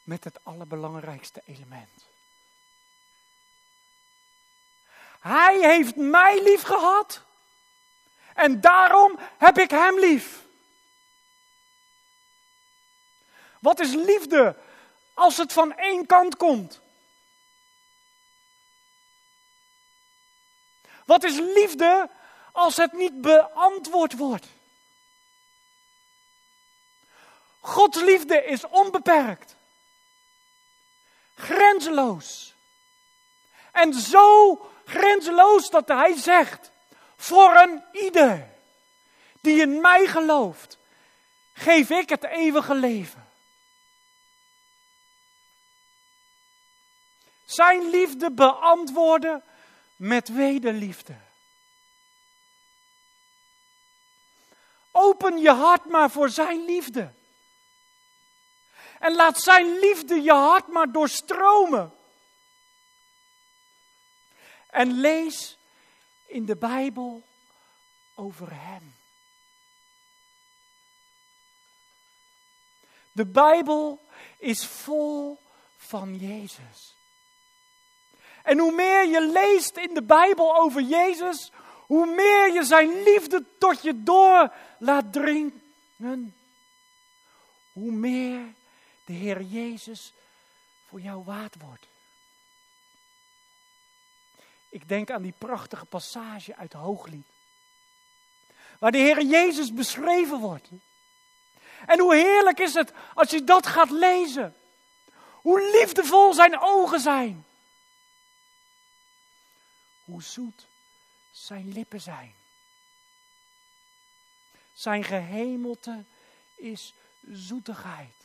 met 0.03 0.23
het 0.23 0.39
allerbelangrijkste 0.43 1.41
element. 1.45 2.05
Hij 5.19 5.59
heeft 5.59 5.95
mij 5.95 6.43
lief 6.43 6.61
gehad 6.61 7.21
en 8.35 8.61
daarom 8.61 9.19
heb 9.37 9.57
ik 9.57 9.69
hem 9.69 9.99
lief. 9.99 10.43
Wat 13.59 13.79
is 13.79 13.93
liefde 13.93 14.55
als 15.13 15.37
het 15.37 15.53
van 15.53 15.77
één 15.77 16.05
kant 16.05 16.37
komt? 16.37 16.79
Wat 21.05 21.23
is 21.23 21.37
liefde 21.37 22.09
als 22.51 22.77
het 22.77 22.93
niet 22.93 23.21
beantwoord 23.21 24.17
wordt? 24.17 24.47
Gods 27.67 28.01
liefde 28.01 28.45
is 28.45 28.67
onbeperkt, 28.67 29.55
grenzeloos. 31.35 32.53
En 33.71 33.93
zo 33.93 34.57
grenzeloos 34.85 35.69
dat 35.69 35.87
hij 35.87 36.17
zegt, 36.17 36.71
voor 37.17 37.55
een 37.55 37.83
ieder 37.91 38.49
die 39.41 39.61
in 39.61 39.81
mij 39.81 40.07
gelooft, 40.07 40.77
geef 41.53 41.89
ik 41.89 42.09
het 42.09 42.23
eeuwige 42.23 42.75
leven. 42.75 43.27
Zijn 47.45 47.89
liefde 47.89 48.31
beantwoorden 48.31 49.43
met 49.95 50.29
wederliefde. 50.29 51.15
Open 54.91 55.37
je 55.37 55.51
hart 55.51 55.85
maar 55.85 56.09
voor 56.09 56.29
zijn 56.29 56.65
liefde. 56.65 57.15
En 58.99 59.15
laat 59.15 59.39
zijn 59.39 59.79
liefde 59.79 60.21
je 60.21 60.31
hart 60.31 60.67
maar 60.67 60.91
doorstromen. 60.91 61.91
en 64.77 64.99
lees 64.99 65.57
in 66.25 66.45
de 66.45 66.55
Bijbel 66.55 67.23
over 68.15 68.47
Hem. 68.51 68.95
De 73.11 73.25
Bijbel 73.25 73.99
is 74.37 74.65
vol 74.65 75.37
van 75.77 76.17
Jezus. 76.17 76.95
En 78.43 78.57
hoe 78.57 78.71
meer 78.71 79.05
je 79.05 79.27
leest 79.27 79.77
in 79.77 79.93
de 79.93 80.03
Bijbel 80.03 80.55
over 80.55 80.81
Jezus, 80.81 81.51
hoe 81.85 82.05
meer 82.05 82.53
je 82.53 82.63
zijn 82.63 83.03
liefde 83.03 83.43
tot 83.59 83.81
je 83.81 84.03
door 84.03 84.53
laat 84.79 85.13
dringen. 85.13 86.35
Hoe 87.73 87.91
meer 87.91 88.53
de 89.07 89.13
Heer 89.13 89.41
Jezus 89.41 90.13
voor 90.87 91.01
jou 91.01 91.23
waard 91.23 91.55
wordt. 91.59 91.87
Ik 94.69 94.87
denk 94.87 95.11
aan 95.11 95.21
die 95.21 95.33
prachtige 95.37 95.85
passage 95.85 96.55
uit 96.55 96.73
Hooglied. 96.73 97.27
Waar 98.79 98.91
de 98.91 98.97
Heer 98.97 99.21
Jezus 99.21 99.73
beschreven 99.73 100.39
wordt. 100.39 100.67
En 101.85 101.99
hoe 101.99 102.15
heerlijk 102.15 102.59
is 102.59 102.73
het 102.73 102.93
als 103.13 103.29
je 103.29 103.43
dat 103.43 103.67
gaat 103.67 103.89
lezen. 103.89 104.55
Hoe 105.41 105.71
liefdevol 105.71 106.33
zijn 106.33 106.59
ogen 106.59 106.99
zijn. 106.99 107.45
Hoe 110.05 110.23
zoet 110.23 110.67
zijn 111.31 111.73
lippen 111.73 112.01
zijn. 112.01 112.35
Zijn 114.73 115.03
gehemelte 115.03 116.05
is 116.55 116.93
zoetigheid. 117.21 118.16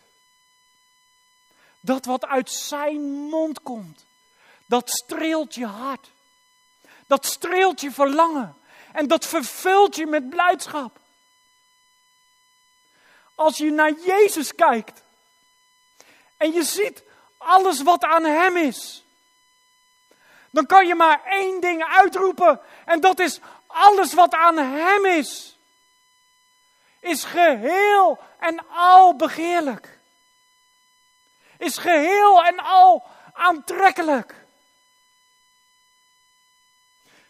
Dat 1.83 2.05
wat 2.05 2.27
uit 2.27 2.51
zijn 2.51 3.01
mond 3.11 3.63
komt, 3.63 4.05
dat 4.67 4.91
streelt 4.91 5.55
je 5.55 5.67
hart. 5.67 6.11
Dat 7.07 7.27
streelt 7.27 7.81
je 7.81 7.91
verlangen. 7.91 8.57
En 8.93 9.07
dat 9.07 9.27
vervult 9.27 9.97
je 9.97 10.07
met 10.07 10.31
blijdschap. 10.31 10.99
Als 13.35 13.57
je 13.57 13.71
naar 13.71 13.93
Jezus 13.93 14.55
kijkt 14.55 15.03
en 16.37 16.53
je 16.53 16.63
ziet 16.63 17.03
alles 17.37 17.83
wat 17.83 18.05
aan 18.05 18.25
Hem 18.25 18.57
is, 18.57 19.05
dan 20.51 20.67
kan 20.67 20.87
je 20.87 20.95
maar 20.95 21.25
één 21.25 21.61
ding 21.61 21.85
uitroepen 21.85 22.61
en 22.85 23.01
dat 23.01 23.19
is 23.19 23.41
alles 23.67 24.13
wat 24.13 24.33
aan 24.35 24.57
Hem 24.57 25.07
is, 25.07 25.57
is 27.01 27.25
geheel 27.25 28.19
en 28.39 28.69
al 28.69 29.17
begeerlijk. 29.17 29.92
Is 31.63 31.79
geheel 31.79 32.45
en 32.45 32.59
al 32.59 33.03
aantrekkelijk. 33.33 34.47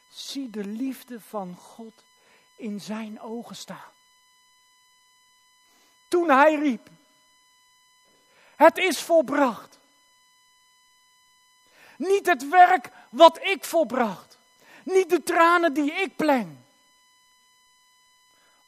Zie 0.09 0.51
de 0.51 0.65
liefde 0.65 1.21
van 1.21 1.57
God 1.57 1.93
in 2.57 2.81
zijn 2.81 3.21
ogen 3.21 3.57
staan. 3.57 3.93
Toen 6.09 6.31
hij 6.31 6.55
riep, 6.55 6.89
het 8.57 8.79
is 8.79 9.01
volbracht. 9.01 9.79
Niet 11.97 12.27
het 12.27 12.49
werk 12.49 12.91
wat 13.11 13.43
ik 13.43 13.65
volbracht. 13.65 14.39
Niet 14.85 15.11
de 15.11 15.23
tranen 15.23 15.75
die 15.75 15.93
ik 15.93 16.17
pleng. 16.17 16.57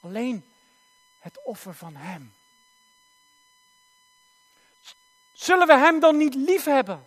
Alleen 0.01 0.53
het 1.19 1.43
offer 1.43 1.75
van 1.75 1.97
Hem. 1.97 2.34
Zullen 5.35 5.67
we 5.67 5.73
Hem 5.73 6.01
dan 6.01 6.17
niet 6.17 6.35
lief 6.35 6.65
hebben? 6.65 7.07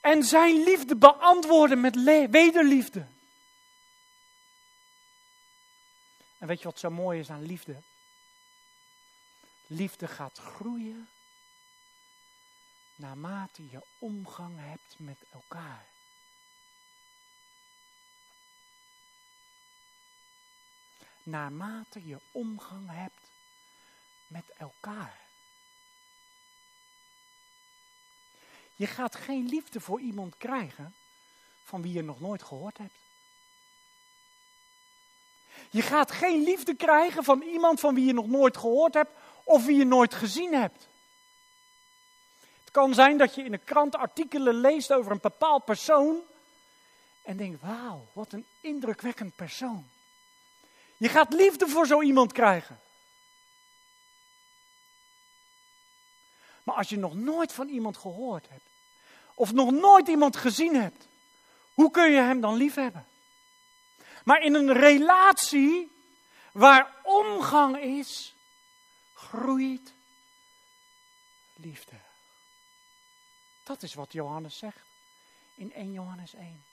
En 0.00 0.24
Zijn 0.24 0.62
liefde 0.62 0.96
beantwoorden 0.96 1.80
met 1.80 1.94
wederliefde? 2.30 3.06
En 6.38 6.46
weet 6.46 6.58
je 6.58 6.64
wat 6.64 6.78
zo 6.78 6.90
mooi 6.90 7.20
is 7.20 7.30
aan 7.30 7.42
liefde? 7.42 7.82
Liefde 9.66 10.06
gaat 10.08 10.38
groeien 10.38 11.08
naarmate 13.00 13.68
je 13.70 13.82
omgang 13.98 14.58
hebt 14.58 14.98
met 14.98 15.18
elkaar. 15.30 15.86
Naarmate 21.22 22.06
je 22.06 22.20
omgang 22.32 22.90
hebt 22.90 23.30
met 24.26 24.44
elkaar. 24.56 25.29
Je 28.80 28.86
gaat 28.86 29.16
geen 29.16 29.46
liefde 29.46 29.80
voor 29.80 30.00
iemand 30.00 30.36
krijgen 30.36 30.94
van 31.64 31.82
wie 31.82 31.92
je 31.92 32.02
nog 32.02 32.20
nooit 32.20 32.42
gehoord 32.42 32.78
hebt. 32.78 32.94
Je 35.70 35.82
gaat 35.82 36.10
geen 36.10 36.42
liefde 36.42 36.74
krijgen 36.74 37.24
van 37.24 37.42
iemand 37.42 37.80
van 37.80 37.94
wie 37.94 38.04
je 38.04 38.12
nog 38.12 38.26
nooit 38.26 38.56
gehoord 38.56 38.94
hebt 38.94 39.10
of 39.44 39.64
wie 39.64 39.76
je 39.76 39.84
nooit 39.84 40.14
gezien 40.14 40.54
hebt. 40.54 40.88
Het 42.60 42.70
kan 42.70 42.94
zijn 42.94 43.18
dat 43.18 43.34
je 43.34 43.44
in 43.44 43.52
een 43.52 43.64
krant 43.64 43.96
artikelen 43.96 44.54
leest 44.54 44.92
over 44.92 45.12
een 45.12 45.20
bepaald 45.22 45.64
persoon 45.64 46.20
en 47.22 47.36
denkt, 47.36 47.60
wauw, 47.60 48.06
wat 48.12 48.32
een 48.32 48.46
indrukwekkend 48.60 49.36
persoon. 49.36 49.88
Je 50.96 51.08
gaat 51.08 51.32
liefde 51.32 51.68
voor 51.68 51.86
zo 51.86 52.02
iemand 52.02 52.32
krijgen. 52.32 52.80
Maar 56.62 56.76
als 56.76 56.88
je 56.88 56.98
nog 56.98 57.14
nooit 57.14 57.52
van 57.52 57.68
iemand 57.68 57.96
gehoord 57.96 58.48
hebt, 58.48 58.68
of 59.40 59.52
nog 59.52 59.70
nooit 59.70 60.08
iemand 60.08 60.36
gezien 60.36 60.74
hebt, 60.74 61.08
hoe 61.74 61.90
kun 61.90 62.10
je 62.10 62.20
hem 62.20 62.40
dan 62.40 62.54
lief 62.54 62.74
hebben? 62.74 63.06
Maar 64.24 64.42
in 64.42 64.54
een 64.54 64.72
relatie 64.72 65.92
waar 66.52 66.96
omgang 67.02 67.78
is, 67.78 68.34
groeit 69.14 69.94
liefde. 71.54 71.96
Dat 73.62 73.82
is 73.82 73.94
wat 73.94 74.12
Johannes 74.12 74.58
zegt 74.58 74.86
in 75.54 75.72
1 75.72 75.92
Johannes 75.92 76.34
1. 76.34 76.64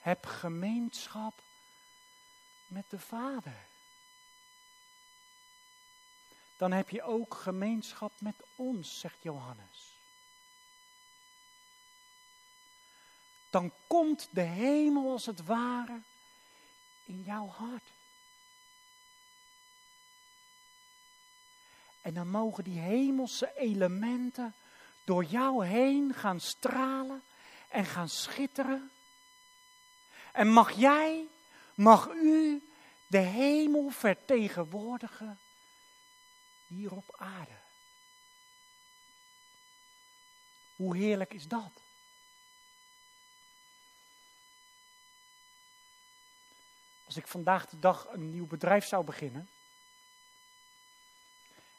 Heb 0.00 0.26
gemeenschap 0.26 1.42
met 2.66 2.84
de 2.88 2.98
Vader. 2.98 3.66
Dan 6.56 6.72
heb 6.72 6.90
je 6.90 7.02
ook 7.02 7.34
gemeenschap 7.34 8.12
met 8.18 8.34
ons, 8.56 9.00
zegt 9.00 9.22
Johannes. 9.22 9.89
Dan 13.50 13.72
komt 13.86 14.28
de 14.30 14.40
hemel 14.40 15.10
als 15.10 15.26
het 15.26 15.44
ware 15.44 16.00
in 17.04 17.22
jouw 17.22 17.46
hart. 17.46 17.90
En 22.00 22.14
dan 22.14 22.28
mogen 22.28 22.64
die 22.64 22.78
hemelse 22.78 23.52
elementen 23.56 24.54
door 25.04 25.24
jou 25.24 25.66
heen 25.66 26.14
gaan 26.14 26.40
stralen 26.40 27.22
en 27.68 27.84
gaan 27.84 28.08
schitteren. 28.08 28.90
En 30.32 30.48
mag 30.48 30.72
jij, 30.72 31.26
mag 31.74 32.08
u 32.08 32.62
de 33.06 33.18
hemel 33.18 33.90
vertegenwoordigen 33.90 35.38
hier 36.66 36.92
op 36.92 37.14
aarde. 37.18 37.58
Hoe 40.76 40.96
heerlijk 40.96 41.34
is 41.34 41.48
dat? 41.48 41.72
Als 47.10 47.18
ik 47.18 47.26
vandaag 47.26 47.68
de 47.68 47.78
dag 47.78 48.06
een 48.12 48.30
nieuw 48.30 48.46
bedrijf 48.46 48.86
zou 48.86 49.04
beginnen. 49.04 49.48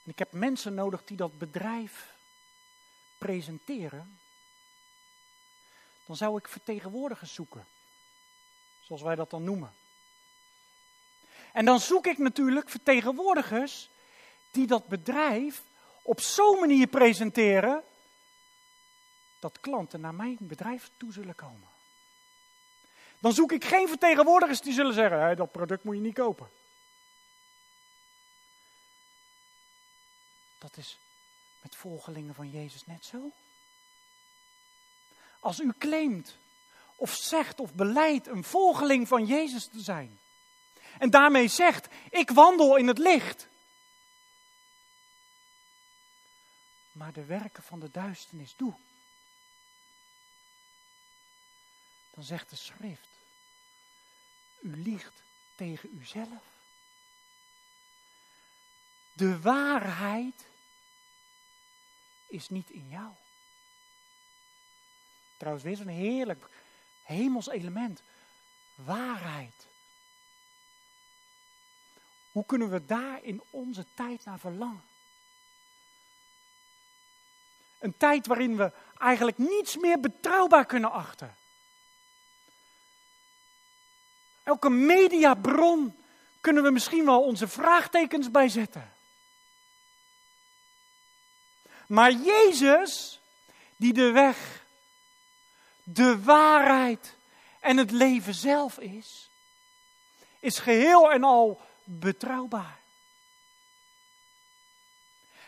En 0.03 0.11
ik 0.11 0.19
heb 0.19 0.31
mensen 0.31 0.73
nodig 0.73 1.03
die 1.03 1.17
dat 1.17 1.37
bedrijf 1.37 2.15
presenteren. 3.17 4.19
Dan 6.05 6.15
zou 6.15 6.37
ik 6.37 6.47
vertegenwoordigers 6.47 7.33
zoeken. 7.33 7.65
Zoals 8.79 9.01
wij 9.01 9.15
dat 9.15 9.29
dan 9.29 9.43
noemen. 9.43 9.73
En 11.53 11.65
dan 11.65 11.79
zoek 11.79 12.05
ik 12.05 12.17
natuurlijk 12.17 12.69
vertegenwoordigers 12.69 13.89
die 14.51 14.67
dat 14.67 14.87
bedrijf 14.87 15.63
op 16.01 16.19
zo'n 16.19 16.59
manier 16.59 16.87
presenteren 16.87 17.83
dat 19.39 19.59
klanten 19.59 20.01
naar 20.01 20.15
mijn 20.15 20.37
bedrijf 20.39 20.91
toe 20.97 21.11
zullen 21.11 21.35
komen. 21.35 21.70
Dan 23.21 23.33
zoek 23.33 23.51
ik 23.51 23.65
geen 23.65 23.87
vertegenwoordigers 23.87 24.61
die 24.61 24.73
zullen 24.73 24.93
zeggen: 24.93 25.37
dat 25.37 25.51
product 25.51 25.83
moet 25.83 25.95
je 25.95 26.01
niet 26.01 26.13
kopen. 26.13 26.49
Dat 30.57 30.77
is 30.77 30.97
met 31.61 31.75
volgelingen 31.75 32.35
van 32.35 32.49
Jezus 32.49 32.85
net 32.85 33.05
zo. 33.05 33.31
Als 35.39 35.59
u 35.59 35.73
claimt 35.77 36.37
of 36.95 37.13
zegt 37.13 37.59
of 37.59 37.73
beleidt 37.73 38.27
een 38.27 38.43
volgeling 38.43 39.07
van 39.07 39.25
Jezus 39.25 39.67
te 39.67 39.79
zijn. 39.79 40.19
En 40.99 41.09
daarmee 41.09 41.47
zegt, 41.47 41.87
ik 42.09 42.29
wandel 42.29 42.77
in 42.77 42.87
het 42.87 42.97
licht. 42.97 43.47
Maar 46.91 47.13
de 47.13 47.25
werken 47.25 47.63
van 47.63 47.79
de 47.79 47.91
duisternis 47.91 48.53
doe. 48.55 48.73
dan 52.21 52.23
zegt 52.29 52.49
de 52.49 52.55
schrift, 52.55 53.07
u 54.61 54.81
liegt 54.81 55.23
tegen 55.55 55.95
uzelf. 55.99 56.43
De 59.13 59.39
waarheid 59.39 60.47
is 62.27 62.49
niet 62.49 62.69
in 62.69 62.89
jou. 62.89 63.11
Trouwens, 65.37 65.65
weer 65.65 65.77
zo'n 65.77 65.87
heerlijk 65.87 66.49
hemels 67.03 67.47
element. 67.49 68.01
Waarheid. 68.75 69.67
Hoe 72.31 72.45
kunnen 72.45 72.69
we 72.69 72.85
daar 72.85 73.23
in 73.23 73.43
onze 73.49 73.85
tijd 73.93 74.25
naar 74.25 74.39
verlangen? 74.39 74.83
Een 77.79 77.97
tijd 77.97 78.27
waarin 78.27 78.57
we 78.57 78.71
eigenlijk 78.97 79.37
niets 79.37 79.77
meer 79.77 79.99
betrouwbaar 79.99 80.65
kunnen 80.65 80.91
achten. 80.91 81.35
Elke 84.43 84.69
mediabron 84.69 85.95
kunnen 86.41 86.63
we 86.63 86.71
misschien 86.71 87.05
wel 87.05 87.21
onze 87.21 87.47
vraagtekens 87.47 88.31
bij 88.31 88.49
zetten. 88.49 88.93
Maar 91.87 92.11
Jezus, 92.11 93.19
die 93.75 93.93
de 93.93 94.11
weg, 94.11 94.65
de 95.83 96.23
waarheid 96.23 97.15
en 97.59 97.77
het 97.77 97.91
leven 97.91 98.33
zelf 98.33 98.77
is, 98.79 99.29
is 100.39 100.59
geheel 100.59 101.11
en 101.11 101.23
al 101.23 101.61
betrouwbaar. 101.83 102.79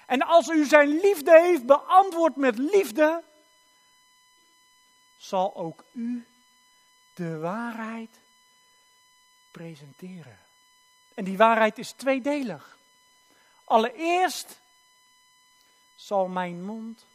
En 0.06 0.22
als 0.22 0.48
u 0.48 0.66
zijn 0.66 1.00
liefde 1.00 1.40
heeft 1.42 1.66
beantwoord 1.66 2.36
met 2.36 2.58
liefde, 2.58 3.24
zal 5.18 5.56
ook 5.56 5.84
u 5.92 6.28
de 7.14 7.38
waarheid 7.38 8.10
presenteren. 9.54 10.40
En 11.14 11.24
die 11.24 11.38
waarheid 11.38 11.78
is 11.78 11.92
tweedelig. 11.92 12.78
Allereerst 13.64 14.60
zal 15.96 16.28
mijn 16.28 16.64
mond 16.64 17.06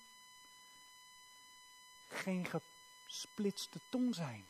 geen 2.09 2.47
gesplitste 3.07 3.81
tong 3.89 4.15
zijn. 4.15 4.47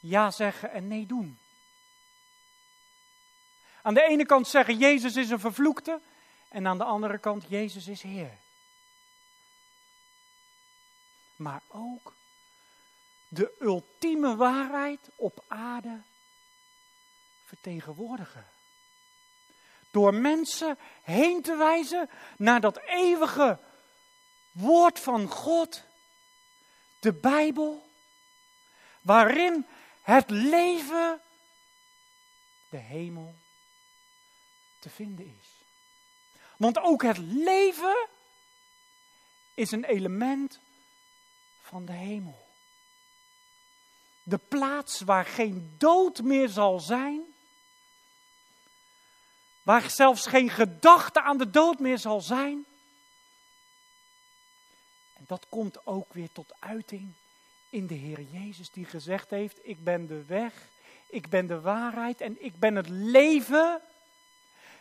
Ja 0.00 0.30
zeggen 0.30 0.70
en 0.70 0.88
nee 0.88 1.06
doen. 1.06 1.38
Aan 3.82 3.94
de 3.94 4.02
ene 4.02 4.26
kant 4.26 4.48
zeggen 4.48 4.78
Jezus 4.78 5.16
is 5.16 5.30
een 5.30 5.40
vervloekte 5.40 6.00
en 6.48 6.66
aan 6.66 6.78
de 6.78 6.84
andere 6.84 7.18
kant 7.18 7.44
Jezus 7.48 7.86
is 7.86 8.02
Heer. 8.02 8.38
Maar 11.36 11.62
ook 11.68 12.14
de 13.34 13.54
ultieme 13.60 14.36
waarheid 14.36 15.08
op 15.16 15.44
aarde 15.48 16.00
vertegenwoordigen. 17.44 18.46
Door 19.90 20.14
mensen 20.14 20.78
heen 21.02 21.42
te 21.42 21.56
wijzen 21.56 22.10
naar 22.36 22.60
dat 22.60 22.78
eeuwige 22.78 23.58
woord 24.52 25.00
van 25.00 25.28
God, 25.28 25.82
de 26.98 27.12
Bijbel, 27.12 27.86
waarin 29.00 29.66
het 30.02 30.30
leven, 30.30 31.20
de 32.68 32.76
hemel, 32.76 33.34
te 34.78 34.90
vinden 34.90 35.36
is. 35.40 35.48
Want 36.56 36.78
ook 36.78 37.02
het 37.02 37.18
leven 37.18 38.08
is 39.54 39.70
een 39.70 39.84
element 39.84 40.60
van 41.62 41.84
de 41.84 41.92
hemel. 41.92 42.43
De 44.24 44.38
plaats 44.38 45.00
waar 45.00 45.24
geen 45.24 45.74
dood 45.78 46.22
meer 46.22 46.48
zal 46.48 46.80
zijn. 46.80 47.22
Waar 49.62 49.90
zelfs 49.90 50.26
geen 50.26 50.50
gedachte 50.50 51.22
aan 51.22 51.38
de 51.38 51.50
dood 51.50 51.78
meer 51.78 51.98
zal 51.98 52.20
zijn. 52.20 52.64
En 55.14 55.24
dat 55.26 55.46
komt 55.48 55.86
ook 55.86 56.12
weer 56.12 56.32
tot 56.32 56.54
uiting 56.58 57.14
in 57.70 57.86
de 57.86 57.94
Heer 57.94 58.20
Jezus, 58.20 58.70
die 58.70 58.84
gezegd 58.84 59.30
heeft: 59.30 59.58
Ik 59.62 59.84
ben 59.84 60.06
de 60.06 60.24
weg, 60.24 60.52
ik 61.06 61.28
ben 61.28 61.46
de 61.46 61.60
waarheid 61.60 62.20
en 62.20 62.44
ik 62.44 62.58
ben 62.58 62.74
het 62.74 62.88
leven. 62.88 63.80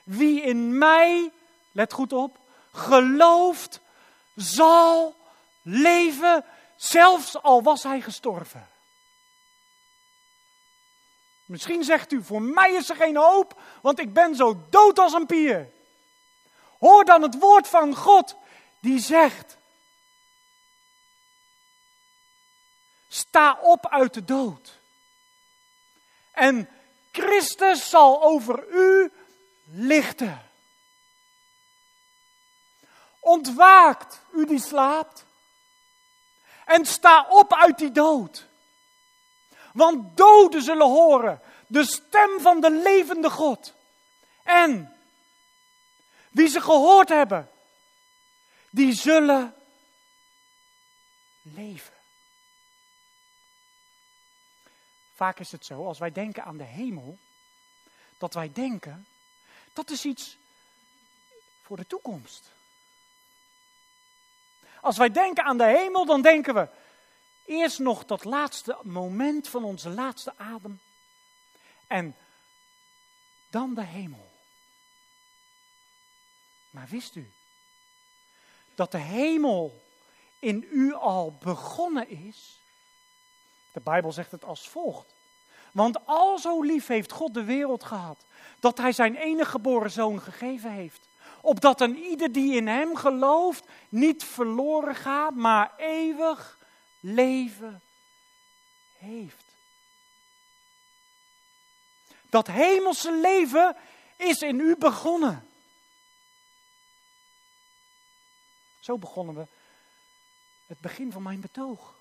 Wie 0.03 0.41
in 0.41 0.77
mij, 0.77 1.31
let 1.71 1.93
goed 1.93 2.13
op, 2.13 2.37
gelooft, 2.71 3.79
zal 4.35 5.15
leven, 5.61 6.45
zelfs 6.75 7.41
al 7.41 7.63
was 7.63 7.83
hij 7.83 8.01
gestorven. 8.01 8.67
Misschien 11.45 11.83
zegt 11.83 12.11
u, 12.11 12.23
voor 12.23 12.41
mij 12.41 12.71
is 12.73 12.89
er 12.89 12.95
geen 12.95 13.15
hoop, 13.15 13.61
want 13.81 13.99
ik 13.99 14.13
ben 14.13 14.35
zo 14.35 14.57
dood 14.69 14.99
als 14.99 15.13
een 15.13 15.25
pier. 15.25 15.69
Hoor 16.79 17.05
dan 17.05 17.21
het 17.21 17.39
woord 17.39 17.67
van 17.67 17.95
God 17.95 18.35
die 18.79 18.99
zegt, 18.99 19.57
sta 23.07 23.57
op 23.61 23.87
uit 23.87 24.13
de 24.13 24.25
dood. 24.25 24.79
En 26.31 26.69
Christus 27.11 27.89
zal 27.89 28.23
over 28.23 28.67
u 28.69 29.11
lichten. 29.63 30.41
Ontwaakt, 33.19 34.21
u 34.31 34.45
die 34.45 34.59
slaapt. 34.59 35.25
En 36.65 36.85
sta 36.85 37.25
op 37.29 37.53
uit 37.53 37.77
die 37.77 37.91
dood. 37.91 38.45
Want 39.73 40.17
doden 40.17 40.61
zullen 40.61 40.87
horen 40.87 41.41
de 41.67 41.85
stem 41.85 42.39
van 42.39 42.61
de 42.61 42.71
levende 42.71 43.29
God. 43.29 43.73
En 44.43 44.97
wie 46.29 46.47
ze 46.47 46.61
gehoord 46.61 47.09
hebben, 47.09 47.49
die 48.69 48.93
zullen 48.93 49.55
leven. 51.41 51.93
Vaak 55.13 55.39
is 55.39 55.51
het 55.51 55.65
zo, 55.65 55.85
als 55.85 55.99
wij 55.99 56.11
denken 56.11 56.43
aan 56.43 56.57
de 56.57 56.63
hemel, 56.63 57.17
dat 58.17 58.33
wij 58.33 58.51
denken, 58.53 59.07
dat 59.73 59.89
is 59.89 60.05
iets 60.05 60.37
voor 61.61 61.77
de 61.77 61.87
toekomst. 61.87 62.51
Als 64.81 64.97
wij 64.97 65.11
denken 65.11 65.43
aan 65.43 65.57
de 65.57 65.65
hemel, 65.65 66.05
dan 66.05 66.21
denken 66.21 66.53
we, 66.53 66.67
Eerst 67.45 67.79
nog 67.79 68.05
dat 68.05 68.23
laatste 68.23 68.77
moment 68.83 69.47
van 69.47 69.63
onze 69.63 69.89
laatste 69.89 70.33
adem. 70.37 70.79
En 71.87 72.15
dan 73.49 73.73
de 73.73 73.83
hemel. 73.83 74.31
Maar 76.69 76.87
wist 76.87 77.15
u 77.15 77.31
dat 78.75 78.91
de 78.91 78.97
hemel 78.97 79.81
in 80.39 80.67
u 80.71 80.93
al 80.93 81.37
begonnen 81.39 82.09
is? 82.09 82.59
De 83.71 83.79
Bijbel 83.79 84.11
zegt 84.11 84.31
het 84.31 84.43
als 84.43 84.69
volgt. 84.69 85.13
Want 85.71 86.05
al 86.05 86.39
zo 86.39 86.61
lief 86.61 86.87
heeft 86.87 87.11
God 87.11 87.33
de 87.33 87.43
wereld 87.43 87.83
gehad, 87.83 88.25
dat 88.59 88.77
Hij 88.77 88.91
zijn 88.91 89.15
enige 89.15 89.49
geboren 89.49 89.91
zoon 89.91 90.21
gegeven 90.21 90.71
heeft. 90.71 91.07
Opdat 91.41 91.81
een 91.81 91.97
ieder 91.97 92.31
die 92.31 92.55
in 92.55 92.67
Hem 92.67 92.95
gelooft 92.95 93.65
niet 93.89 94.23
verloren 94.23 94.95
gaat, 94.95 95.35
maar 95.35 95.73
eeuwig 95.77 96.57
leven 97.03 97.81
heeft. 98.97 99.55
Dat 102.29 102.47
hemelse 102.47 103.11
leven 103.11 103.75
is 104.17 104.41
in 104.41 104.59
u 104.59 104.75
begonnen. 104.75 105.47
Zo 108.79 108.97
begonnen 108.97 109.35
we 109.35 109.47
het 110.67 110.79
begin 110.79 111.11
van 111.11 111.23
mijn 111.23 111.39
betoog. 111.39 111.95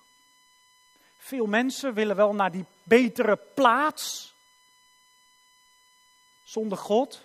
Veel 1.18 1.46
mensen 1.46 1.94
willen 1.94 2.16
wel 2.16 2.34
naar 2.34 2.50
die 2.50 2.64
betere 2.82 3.36
plaats. 3.36 4.34
Zonder 6.42 6.78
God, 6.78 7.22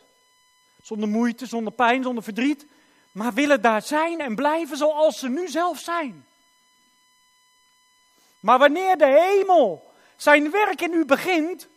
zonder 0.81 1.09
moeite, 1.09 1.45
zonder 1.45 1.73
pijn, 1.73 2.03
zonder 2.03 2.23
verdriet. 2.23 2.65
Maar 3.11 3.33
willen 3.33 3.61
daar 3.61 3.81
zijn 3.81 4.19
en 4.19 4.35
blijven 4.35 4.77
zoals 4.77 5.19
ze 5.19 5.29
nu 5.29 5.47
zelf 5.47 5.79
zijn. 5.79 6.25
Maar 8.39 8.59
wanneer 8.59 8.97
de 8.97 9.05
hemel 9.05 9.93
zijn 10.15 10.51
werk 10.51 10.81
in 10.81 10.93
u 10.93 11.05
begint, 11.05 11.67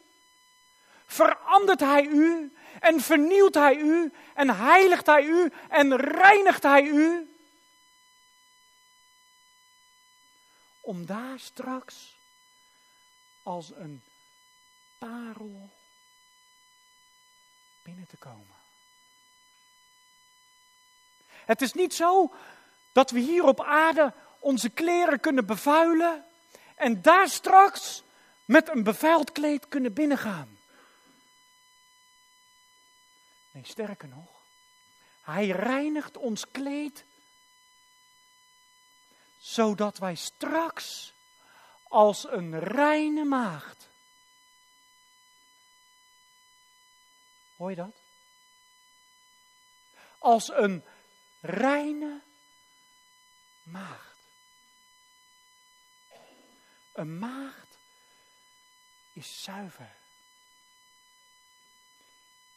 verandert 1.07 1.81
hij 1.81 2.05
u 2.05 2.53
en 2.81 3.01
vernieuwt 3.01 3.55
hij 3.55 3.77
u 3.77 4.13
en 4.35 4.57
heiligt 4.57 5.07
hij 5.07 5.25
u 5.25 5.53
en 5.69 5.97
reinigt 5.97 6.63
hij 6.63 6.83
u. 6.83 7.35
Om 10.81 11.07
daar 11.07 11.39
straks 11.39 12.17
als 13.43 13.71
een 13.75 14.03
parel 14.99 15.71
binnen 17.83 18.07
te 18.07 18.17
komen. 18.17 18.59
Het 21.45 21.63
is 21.63 21.73
niet 21.73 21.95
zo 21.95 22.33
dat 22.93 23.11
we 23.11 23.19
hier 23.19 23.45
op 23.45 23.61
aarde 23.61 24.13
onze 24.39 24.69
kleren 24.69 25.21
kunnen 25.21 25.47
bevuilen 25.47 26.25
en 26.81 27.03
daar 27.03 27.29
straks 27.29 28.03
met 28.45 28.69
een 28.69 28.83
bevuild 28.83 29.33
kleed 29.33 29.69
kunnen 29.69 29.93
binnengaan. 29.93 30.59
Nee, 33.51 33.65
sterker 33.65 34.09
nog, 34.09 34.29
hij 35.23 35.49
reinigt 35.49 36.17
ons 36.17 36.51
kleed, 36.51 37.05
zodat 39.39 39.99
wij 39.99 40.15
straks 40.15 41.15
als 41.89 42.29
een 42.31 42.59
reine 42.59 43.25
maagd. 43.25 43.89
Hoor 47.57 47.71
je 47.71 47.77
dat? 47.77 47.97
Als 50.19 50.49
een 50.49 50.85
reine 51.41 52.21
maagd. 53.63 54.10
Een 57.01 57.19
maagd 57.19 57.79
is 59.13 59.43
zuiver, 59.43 59.93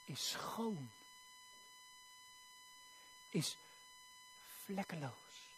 is 0.05 0.29
schoon, 0.29 0.91
is 3.29 3.57
vlekkeloos. 4.63 5.49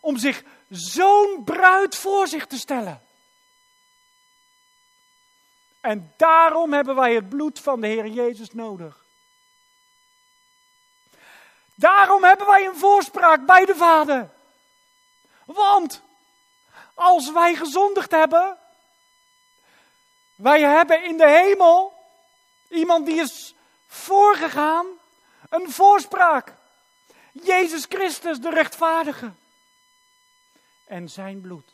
Om 0.00 0.18
zich 0.18 0.42
zo'n 0.68 1.44
bruid 1.44 1.96
voor 1.96 2.28
zich 2.28 2.46
te 2.46 2.58
stellen. 2.58 3.02
En 5.80 6.14
daarom 6.16 6.72
hebben 6.72 6.94
wij 6.94 7.14
het 7.14 7.28
bloed 7.28 7.60
van 7.60 7.80
de 7.80 7.86
Heer 7.86 8.06
Jezus 8.06 8.52
nodig. 8.52 9.04
Daarom 11.74 12.24
hebben 12.24 12.46
wij 12.46 12.66
een 12.66 12.76
voorspraak 12.76 13.46
bij 13.46 13.64
de 13.64 13.74
Vader. 13.74 14.30
Want 15.44 16.06
als 16.98 17.32
wij 17.32 17.54
gezondigd 17.54 18.10
hebben, 18.10 18.58
wij 20.34 20.60
hebben 20.60 21.04
in 21.04 21.16
de 21.16 21.28
hemel 21.28 21.92
iemand 22.68 23.06
die 23.06 23.20
is 23.20 23.54
voorgegaan, 23.86 24.86
een 25.48 25.70
voorspraak. 25.70 26.54
Jezus 27.32 27.84
Christus, 27.84 28.40
de 28.40 28.50
rechtvaardige. 28.50 29.32
En 30.84 31.08
zijn 31.08 31.40
bloed 31.40 31.72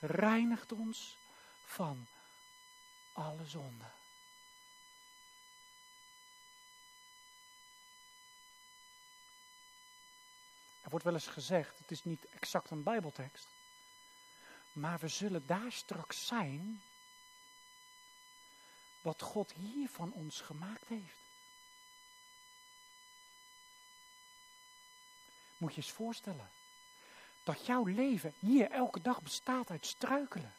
reinigt 0.00 0.72
ons 0.72 1.18
van 1.66 2.06
alle 3.12 3.44
zonde. 3.46 3.84
Er 10.82 10.90
wordt 10.90 11.04
wel 11.04 11.14
eens 11.14 11.26
gezegd, 11.26 11.78
het 11.78 11.90
is 11.90 12.04
niet 12.04 12.26
exact 12.34 12.70
een 12.70 12.82
Bijbeltekst, 12.82 13.46
maar 14.80 14.98
we 14.98 15.08
zullen 15.08 15.46
daar 15.46 15.72
straks 15.72 16.26
zijn 16.26 16.82
wat 19.00 19.22
God 19.22 19.52
hier 19.52 19.88
van 19.88 20.12
ons 20.12 20.40
gemaakt 20.40 20.86
heeft. 20.88 21.16
Moet 25.56 25.74
je 25.74 25.80
eens 25.80 25.90
voorstellen 25.90 26.50
dat 27.42 27.66
jouw 27.66 27.84
leven 27.84 28.34
hier 28.38 28.70
elke 28.70 29.00
dag 29.00 29.22
bestaat 29.22 29.70
uit 29.70 29.86
struikelen. 29.86 30.54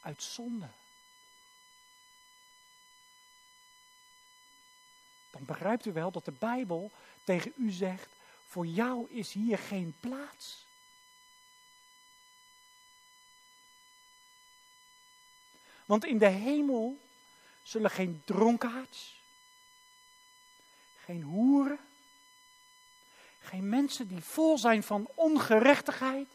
Uit 0.00 0.22
zonde. 0.22 0.68
Dan 5.30 5.44
begrijpt 5.44 5.86
u 5.86 5.92
wel 5.92 6.10
dat 6.10 6.24
de 6.24 6.32
Bijbel 6.32 6.92
tegen 7.24 7.52
u 7.56 7.70
zegt, 7.70 8.13
voor 8.54 8.66
jou 8.66 9.10
is 9.10 9.32
hier 9.32 9.58
geen 9.58 9.96
plaats. 10.00 10.66
Want 15.84 16.04
in 16.04 16.18
de 16.18 16.28
hemel 16.28 17.00
zullen 17.62 17.90
geen 17.90 18.22
dronkaards, 18.24 19.20
geen 21.04 21.22
hoeren, 21.22 21.78
geen 23.40 23.68
mensen 23.68 24.08
die 24.08 24.20
vol 24.20 24.58
zijn 24.58 24.82
van 24.82 25.10
ongerechtigheid 25.14 26.28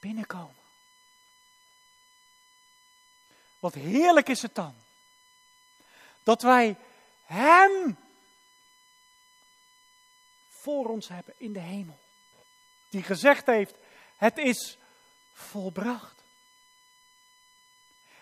binnenkomen. 0.00 0.62
Wat 3.58 3.74
heerlijk 3.74 4.28
is 4.28 4.42
het 4.42 4.54
dan 4.54 4.74
dat 6.22 6.42
wij 6.42 6.76
Hem 7.24 7.96
voor 10.64 10.88
ons 10.88 11.08
hebben 11.08 11.34
in 11.36 11.52
de 11.52 11.60
hemel. 11.60 11.98
Die 12.88 13.02
gezegd 13.02 13.46
heeft, 13.46 13.74
het 14.16 14.38
is 14.38 14.78
volbracht. 15.32 16.22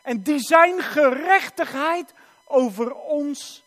En 0.02 0.22
die 0.22 0.40
zijn 0.40 0.82
gerechtigheid 0.82 2.14
over 2.44 2.94
ons 2.94 3.64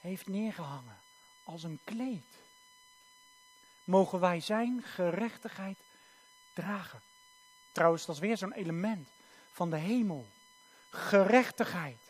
heeft 0.00 0.28
neergehangen 0.28 0.98
als 1.44 1.62
een 1.62 1.80
kleed. 1.84 2.24
Mogen 3.84 4.20
wij 4.20 4.40
zijn 4.40 4.82
gerechtigheid 4.82 5.78
dragen. 6.54 7.00
Trouwens, 7.72 8.06
dat 8.06 8.14
is 8.14 8.20
weer 8.20 8.36
zo'n 8.36 8.52
element 8.52 9.08
van 9.52 9.70
de 9.70 9.76
hemel. 9.76 10.26
Gerechtigheid. 10.90 12.05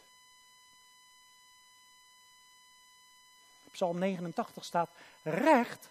Psalm 3.76 3.98
89 3.98 4.64
staat: 4.64 4.90
Recht 5.22 5.88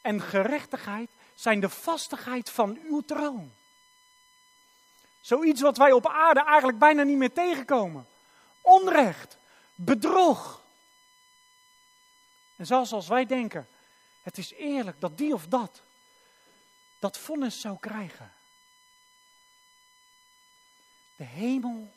en 0.00 0.20
gerechtigheid 0.20 1.10
zijn 1.34 1.60
de 1.60 1.68
vastigheid 1.68 2.50
van 2.50 2.78
uw 2.82 3.00
troon. 3.00 3.52
Zoiets 5.20 5.60
wat 5.60 5.76
wij 5.76 5.92
op 5.92 6.06
aarde 6.06 6.44
eigenlijk 6.44 6.78
bijna 6.78 7.02
niet 7.02 7.16
meer 7.16 7.32
tegenkomen. 7.32 8.06
Onrecht, 8.60 9.38
bedrog. 9.74 10.62
En 12.56 12.66
zelfs 12.66 12.92
als 12.92 13.08
wij 13.08 13.26
denken, 13.26 13.68
het 14.22 14.38
is 14.38 14.52
eerlijk 14.52 15.00
dat 15.00 15.18
die 15.18 15.34
of 15.34 15.46
dat 15.46 15.82
dat 16.98 17.18
vonnis 17.18 17.60
zou 17.60 17.78
krijgen. 17.80 18.32
De 21.16 21.24
hemel 21.24 21.92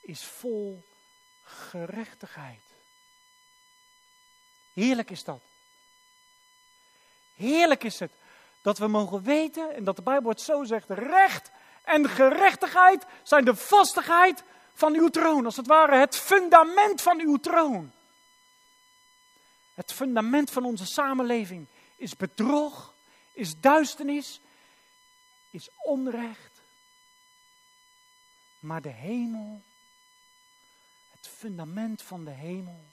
is 0.00 0.24
vol 0.24 0.84
gerechtigheid. 1.42 2.68
Heerlijk 4.78 5.10
is 5.10 5.24
dat. 5.24 5.40
Heerlijk 7.34 7.84
is 7.84 7.98
het 7.98 8.12
dat 8.62 8.78
we 8.78 8.86
mogen 8.86 9.22
weten, 9.22 9.74
en 9.74 9.84
dat 9.84 9.96
de 9.96 10.02
Bijbel 10.02 10.30
het 10.30 10.40
zo 10.40 10.64
zegt, 10.64 10.90
recht 10.90 11.50
en 11.84 12.08
gerechtigheid 12.08 13.06
zijn 13.22 13.44
de 13.44 13.56
vastigheid 13.56 14.42
van 14.74 14.94
uw 14.94 15.08
troon. 15.08 15.44
Als 15.44 15.56
het 15.56 15.66
ware 15.66 15.96
het 15.96 16.16
fundament 16.16 17.02
van 17.02 17.20
uw 17.20 17.36
troon. 17.36 17.92
Het 19.74 19.92
fundament 19.92 20.50
van 20.50 20.64
onze 20.64 20.86
samenleving 20.86 21.66
is 21.96 22.16
bedrog, 22.16 22.94
is 23.32 23.60
duisternis, 23.60 24.40
is 25.50 25.68
onrecht. 25.76 26.62
Maar 28.58 28.82
de 28.82 28.88
hemel, 28.88 29.62
het 31.10 31.28
fundament 31.28 32.02
van 32.02 32.24
de 32.24 32.30
hemel, 32.30 32.84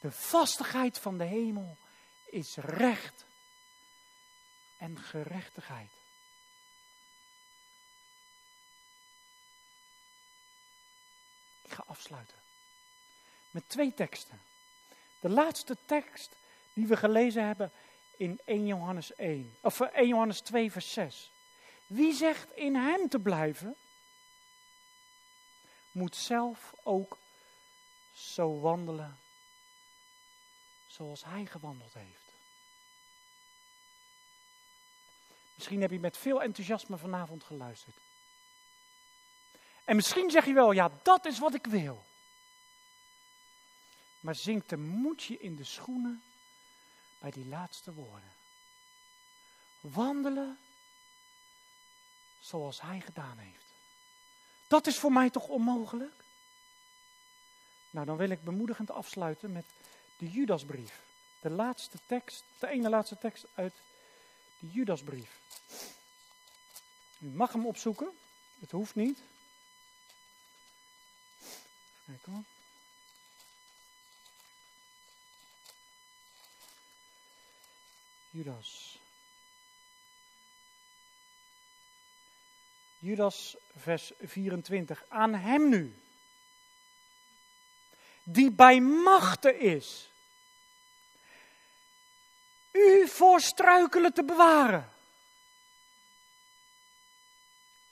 de 0.00 0.12
vastigheid 0.12 0.98
van 0.98 1.18
de 1.18 1.24
hemel 1.24 1.76
is 2.30 2.56
recht 2.56 3.26
en 4.78 4.98
gerechtigheid. 4.98 5.90
Ik 11.62 11.72
ga 11.72 11.84
afsluiten 11.86 12.36
met 13.50 13.68
twee 13.68 13.94
teksten. 13.94 14.40
De 15.20 15.28
laatste 15.28 15.76
tekst 15.86 16.36
die 16.72 16.86
we 16.86 16.96
gelezen 16.96 17.46
hebben 17.46 17.72
in 18.16 18.40
1 18.44 18.66
Johannes 18.66 19.14
1, 19.14 19.56
of 19.62 19.80
1 19.80 19.92
eh, 19.92 20.08
Johannes 20.08 20.40
2, 20.40 20.72
vers 20.72 20.92
6. 20.92 21.32
Wie 21.86 22.14
zegt 22.14 22.52
in 22.54 22.74
hem 22.74 23.08
te 23.08 23.18
blijven, 23.18 23.76
moet 25.90 26.16
zelf 26.16 26.74
ook 26.82 27.18
zo 28.12 28.60
wandelen 28.60 29.18
zoals 30.98 31.24
hij 31.24 31.46
gewandeld 31.46 31.94
heeft. 31.94 32.32
Misschien 35.54 35.80
heb 35.80 35.90
je 35.90 36.00
met 36.00 36.16
veel 36.16 36.42
enthousiasme 36.42 36.98
vanavond 36.98 37.44
geluisterd. 37.44 37.96
En 39.84 39.96
misschien 39.96 40.30
zeg 40.30 40.44
je 40.44 40.52
wel, 40.52 40.72
ja, 40.72 40.90
dat 41.02 41.24
is 41.24 41.38
wat 41.38 41.54
ik 41.54 41.66
wil. 41.66 42.04
Maar 44.20 44.34
zinkt 44.34 44.68
de 44.68 44.76
moedje 44.76 45.38
in 45.38 45.56
de 45.56 45.64
schoenen 45.64 46.22
bij 47.18 47.30
die 47.30 47.46
laatste 47.46 47.92
woorden. 47.92 48.32
Wandelen 49.80 50.58
zoals 52.40 52.80
hij 52.80 53.00
gedaan 53.00 53.38
heeft. 53.38 53.72
Dat 54.66 54.86
is 54.86 54.98
voor 54.98 55.12
mij 55.12 55.30
toch 55.30 55.48
onmogelijk? 55.48 56.24
Nou, 57.90 58.06
dan 58.06 58.16
wil 58.16 58.30
ik 58.30 58.44
bemoedigend 58.44 58.90
afsluiten 58.90 59.52
met 59.52 59.64
de 60.18 60.30
Judasbrief. 60.30 61.06
de 61.40 61.50
laatste 61.50 61.98
tekst, 62.06 62.44
de 62.58 62.68
ene 62.68 62.88
laatste 62.88 63.18
tekst 63.18 63.46
uit 63.54 63.74
de 64.58 64.68
Judasbrief. 64.70 65.40
U 67.18 67.26
mag 67.26 67.52
hem 67.52 67.66
opzoeken, 67.66 68.10
het 68.60 68.70
hoeft 68.70 68.94
niet. 68.94 69.18
Kijk 72.06 72.24
hoor. 72.24 72.44
Judas. 78.30 78.98
Judas, 82.98 83.56
vers 83.76 84.12
24. 84.20 85.04
Aan 85.08 85.34
hem 85.34 85.68
nu, 85.68 85.94
die 88.30 88.50
bij 88.50 88.80
machten 88.80 89.60
is, 89.60 90.10
u 92.72 93.08
voor 93.08 93.40
struikelen 93.40 94.12
te 94.12 94.24
bewaren. 94.24 94.92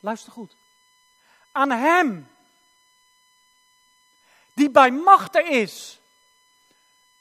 Luister 0.01 0.32
goed. 0.32 0.57
Aan 1.53 1.70
hem, 1.70 2.28
die 4.55 4.70
bij 4.70 4.91
machten 4.91 5.47
is, 5.47 6.01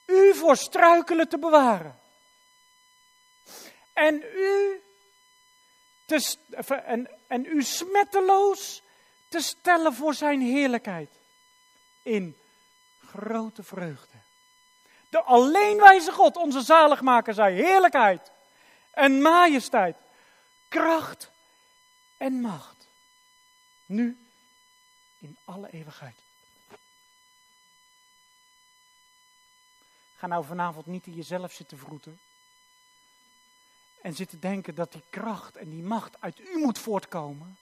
u 0.06 0.34
voor 0.34 0.58
struikelen 0.58 1.30
te 1.30 1.38
bewaren. 1.38 2.00
En 3.94 4.24
u, 4.36 4.82
te, 6.06 6.36
en, 6.68 7.10
en 7.28 7.46
u 7.46 7.64
smetteloos 7.64 8.82
te 9.28 9.40
stellen 9.40 9.94
voor 9.94 10.14
zijn 10.14 10.42
heerlijkheid. 10.42 11.10
In 12.04 12.38
grote 13.16 13.64
vreugde. 13.64 14.18
De 15.10 15.22
alleenwijze 15.22 16.12
God, 16.12 16.38
onze 16.38 16.62
zaligmaker, 16.62 17.34
zei 17.34 17.56
heerlijkheid 17.56 18.32
en 18.92 19.22
majesteit, 19.22 19.98
kracht 20.68 21.32
en 22.18 22.34
macht. 22.42 22.88
Nu 23.86 24.28
in 25.20 25.38
alle 25.46 25.70
eeuwigheid. 25.72 26.16
Ga 30.18 30.28
nou 30.28 30.46
vanavond 30.46 30.86
niet 30.86 31.06
in 31.06 31.14
jezelf 31.14 31.52
zitten 31.52 31.78
vroeten. 31.78 32.20
En 34.02 34.14
zitten 34.14 34.40
denken 34.40 34.76
dat 34.76 34.92
die 34.92 35.04
kracht 35.10 35.56
en 35.56 35.70
die 35.70 35.84
macht 35.84 36.16
uit 36.20 36.40
u 36.40 36.58
moet 36.58 36.80
voortkomen. 36.80 37.58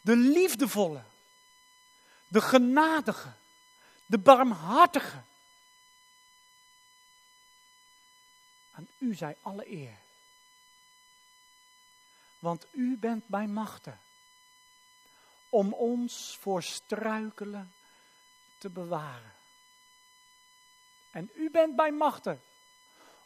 De 0.00 0.16
Liefdevolle. 0.16 1.02
De 2.28 2.40
Genadige. 2.40 3.32
De 4.06 4.18
Barmhartige. 4.18 5.22
Aan 8.72 8.88
u 8.98 9.14
zij 9.14 9.36
alle 9.42 9.70
eer 9.70 9.98
want 12.38 12.66
u 12.72 12.96
bent 12.96 13.26
bij 13.26 13.46
machten 13.46 14.00
om 15.48 15.72
ons 15.72 16.36
voor 16.40 16.62
struikelen 16.62 17.72
te 18.58 18.70
bewaren. 18.70 19.32
En 21.10 21.30
u 21.34 21.50
bent 21.50 21.76
bij 21.76 21.92
machten 21.92 22.40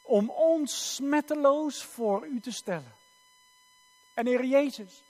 om 0.02 0.30
ons 0.30 0.94
smetteloos 0.94 1.84
voor 1.84 2.26
u 2.26 2.40
te 2.40 2.50
stellen. 2.50 2.96
En 4.14 4.26
Heer 4.26 4.44
Jezus, 4.44 5.02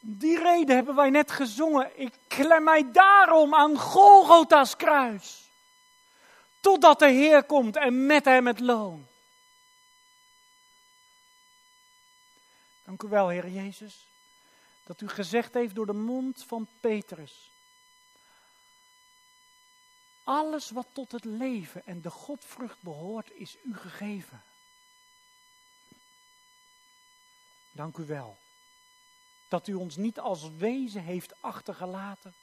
die 0.00 0.38
reden 0.38 0.76
hebben 0.76 0.94
wij 0.94 1.10
net 1.10 1.30
gezongen. 1.30 2.00
Ik 2.00 2.14
klem 2.28 2.64
mij 2.64 2.92
daarom 2.92 3.54
aan 3.54 3.78
Golgotha's 3.78 4.76
kruis. 4.76 5.50
Totdat 6.60 6.98
de 6.98 7.08
Heer 7.08 7.44
komt 7.44 7.76
en 7.76 8.06
met 8.06 8.24
hem 8.24 8.46
het 8.46 8.60
loon. 8.60 9.06
Dank 12.84 13.02
u 13.02 13.08
wel, 13.08 13.28
Heer 13.28 13.48
Jezus, 13.48 14.06
dat 14.84 15.00
u 15.00 15.08
gezegd 15.08 15.54
heeft 15.54 15.74
door 15.74 15.86
de 15.86 15.92
mond 15.92 16.44
van 16.46 16.68
Petrus. 16.80 17.50
Alles 20.24 20.70
wat 20.70 20.86
tot 20.92 21.12
het 21.12 21.24
leven 21.24 21.86
en 21.86 22.00
de 22.00 22.10
Godvrucht 22.10 22.82
behoort, 22.82 23.30
is 23.30 23.56
u 23.62 23.76
gegeven. 23.76 24.42
Dank 27.76 27.96
u 27.96 28.06
wel 28.06 28.36
dat 29.48 29.66
u 29.66 29.74
ons 29.74 29.96
niet 29.96 30.18
als 30.18 30.50
wezen 30.56 31.02
heeft 31.02 31.34
achtergelaten, 31.40 32.34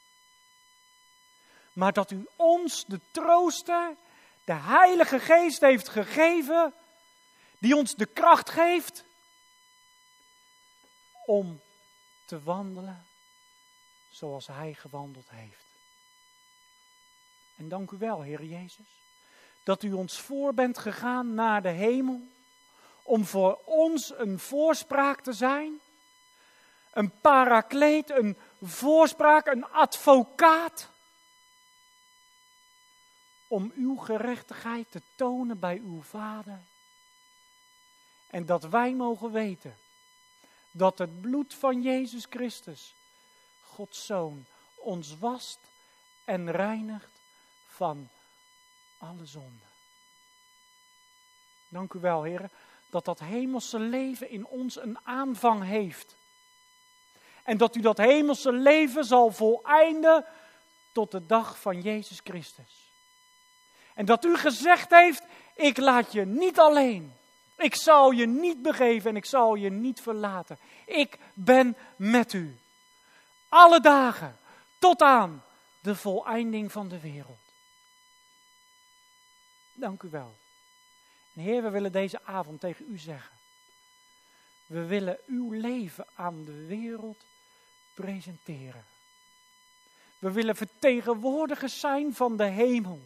maar 1.72 1.92
dat 1.92 2.10
u 2.10 2.26
ons 2.36 2.84
de 2.84 3.00
trooster, 3.10 3.96
de 4.44 4.52
Heilige 4.52 5.18
Geest 5.18 5.60
heeft 5.60 5.88
gegeven, 5.88 6.74
die 7.58 7.76
ons 7.76 7.94
de 7.94 8.06
kracht 8.06 8.50
geeft 8.50 9.04
om 11.26 11.60
te 12.24 12.42
wandelen 12.42 13.06
zoals 14.10 14.46
Hij 14.46 14.74
gewandeld 14.74 15.30
heeft. 15.30 15.64
En 17.56 17.68
dank 17.68 17.90
u 17.90 17.98
wel, 17.98 18.22
Heer 18.22 18.44
Jezus, 18.44 19.00
dat 19.62 19.82
u 19.82 19.92
ons 19.92 20.20
voor 20.20 20.54
bent 20.54 20.78
gegaan 20.78 21.34
naar 21.34 21.62
de 21.62 21.68
hemel, 21.68 22.32
om 23.04 23.24
voor 23.24 23.60
ons 23.64 24.18
een 24.18 24.38
voorspraak 24.38 25.20
te 25.20 25.32
zijn, 25.32 25.80
een 26.92 27.20
parakleet, 27.20 28.10
een 28.10 28.36
voorspraak, 28.62 29.46
een 29.46 29.66
advocaat, 29.66 30.88
om 33.48 33.72
uw 33.74 33.96
gerechtigheid 33.96 34.90
te 34.90 35.02
tonen 35.14 35.58
bij 35.58 35.78
uw 35.78 36.02
Vader. 36.02 36.60
En 38.30 38.46
dat 38.46 38.64
wij 38.64 38.94
mogen 38.94 39.32
weten 39.32 39.76
dat 40.70 40.98
het 40.98 41.20
bloed 41.20 41.54
van 41.54 41.82
Jezus 41.82 42.26
Christus, 42.30 42.94
Gods 43.62 44.06
Zoon, 44.06 44.46
ons 44.74 45.18
wast 45.18 45.58
en 46.24 46.50
reinigt 46.50 47.20
van 47.66 48.08
alle 48.98 49.26
zonden. 49.26 49.68
Dank 51.68 51.92
u 51.92 52.00
wel, 52.00 52.22
heren, 52.22 52.50
dat 52.94 53.04
dat 53.04 53.18
hemelse 53.18 53.78
leven 53.78 54.30
in 54.30 54.46
ons 54.46 54.80
een 54.80 54.98
aanvang 55.02 55.64
heeft. 55.64 56.16
En 57.42 57.56
dat 57.56 57.76
u 57.76 57.80
dat 57.80 57.98
hemelse 57.98 58.52
leven 58.52 59.04
zal 59.04 59.32
voleinden 59.32 60.24
tot 60.92 61.10
de 61.10 61.26
dag 61.26 61.60
van 61.60 61.80
Jezus 61.80 62.20
Christus. 62.24 62.92
En 63.94 64.04
dat 64.04 64.24
u 64.24 64.36
gezegd 64.36 64.90
heeft, 64.90 65.22
ik 65.54 65.76
laat 65.76 66.12
je 66.12 66.24
niet 66.24 66.58
alleen. 66.58 67.12
Ik 67.56 67.74
zal 67.74 68.10
je 68.10 68.26
niet 68.26 68.62
begeven 68.62 69.10
en 69.10 69.16
ik 69.16 69.24
zal 69.24 69.54
je 69.54 69.70
niet 69.70 70.00
verlaten. 70.00 70.58
Ik 70.86 71.18
ben 71.32 71.76
met 71.96 72.32
u. 72.32 72.58
Alle 73.48 73.80
dagen 73.80 74.36
tot 74.78 75.02
aan 75.02 75.44
de 75.80 75.94
voleinding 75.94 76.72
van 76.72 76.88
de 76.88 77.00
wereld. 77.00 77.52
Dank 79.72 80.02
u 80.02 80.08
wel. 80.10 80.34
Heer, 81.42 81.62
we 81.62 81.70
willen 81.70 81.92
deze 81.92 82.24
avond 82.24 82.60
tegen 82.60 82.84
u 82.88 82.98
zeggen. 82.98 83.36
We 84.66 84.84
willen 84.84 85.18
uw 85.26 85.52
leven 85.52 86.06
aan 86.14 86.44
de 86.44 86.66
wereld 86.66 87.24
presenteren. 87.94 88.84
We 90.18 90.30
willen 90.30 90.56
vertegenwoordigers 90.56 91.80
zijn 91.80 92.14
van 92.14 92.36
de 92.36 92.44
hemel. 92.44 93.00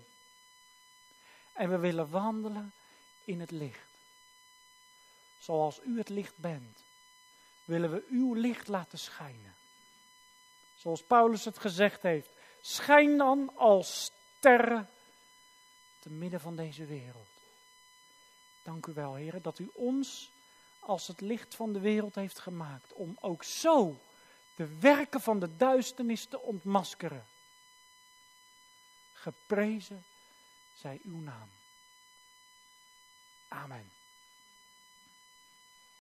En 1.52 1.70
we 1.70 1.78
willen 1.78 2.10
wandelen 2.10 2.72
in 3.24 3.40
het 3.40 3.50
licht. 3.50 3.88
Zoals 5.38 5.80
u 5.84 5.98
het 5.98 6.08
licht 6.08 6.36
bent, 6.36 6.78
willen 7.64 7.90
we 7.90 8.06
uw 8.10 8.34
licht 8.34 8.68
laten 8.68 8.98
schijnen. 8.98 9.54
Zoals 10.76 11.02
Paulus 11.02 11.44
het 11.44 11.58
gezegd 11.58 12.02
heeft, 12.02 12.28
schijn 12.60 13.18
dan 13.18 13.56
als 13.56 14.12
sterren 14.36 14.88
te 15.98 16.10
midden 16.10 16.40
van 16.40 16.56
deze 16.56 16.84
wereld. 16.84 17.37
Dank 18.68 18.86
u 18.86 18.92
wel, 18.92 19.14
heren, 19.14 19.42
dat 19.42 19.58
u 19.58 19.70
ons 19.74 20.30
als 20.80 21.06
het 21.06 21.20
licht 21.20 21.54
van 21.54 21.72
de 21.72 21.80
wereld 21.80 22.14
heeft 22.14 22.38
gemaakt. 22.38 22.92
Om 22.92 23.16
ook 23.20 23.44
zo 23.44 24.00
de 24.56 24.78
werken 24.78 25.20
van 25.20 25.38
de 25.40 25.56
duisternis 25.56 26.26
te 26.26 26.40
ontmaskeren. 26.40 27.26
Geprezen 29.12 30.04
zij 30.74 31.00
uw 31.02 31.20
naam. 31.20 31.50
Amen. 33.48 33.97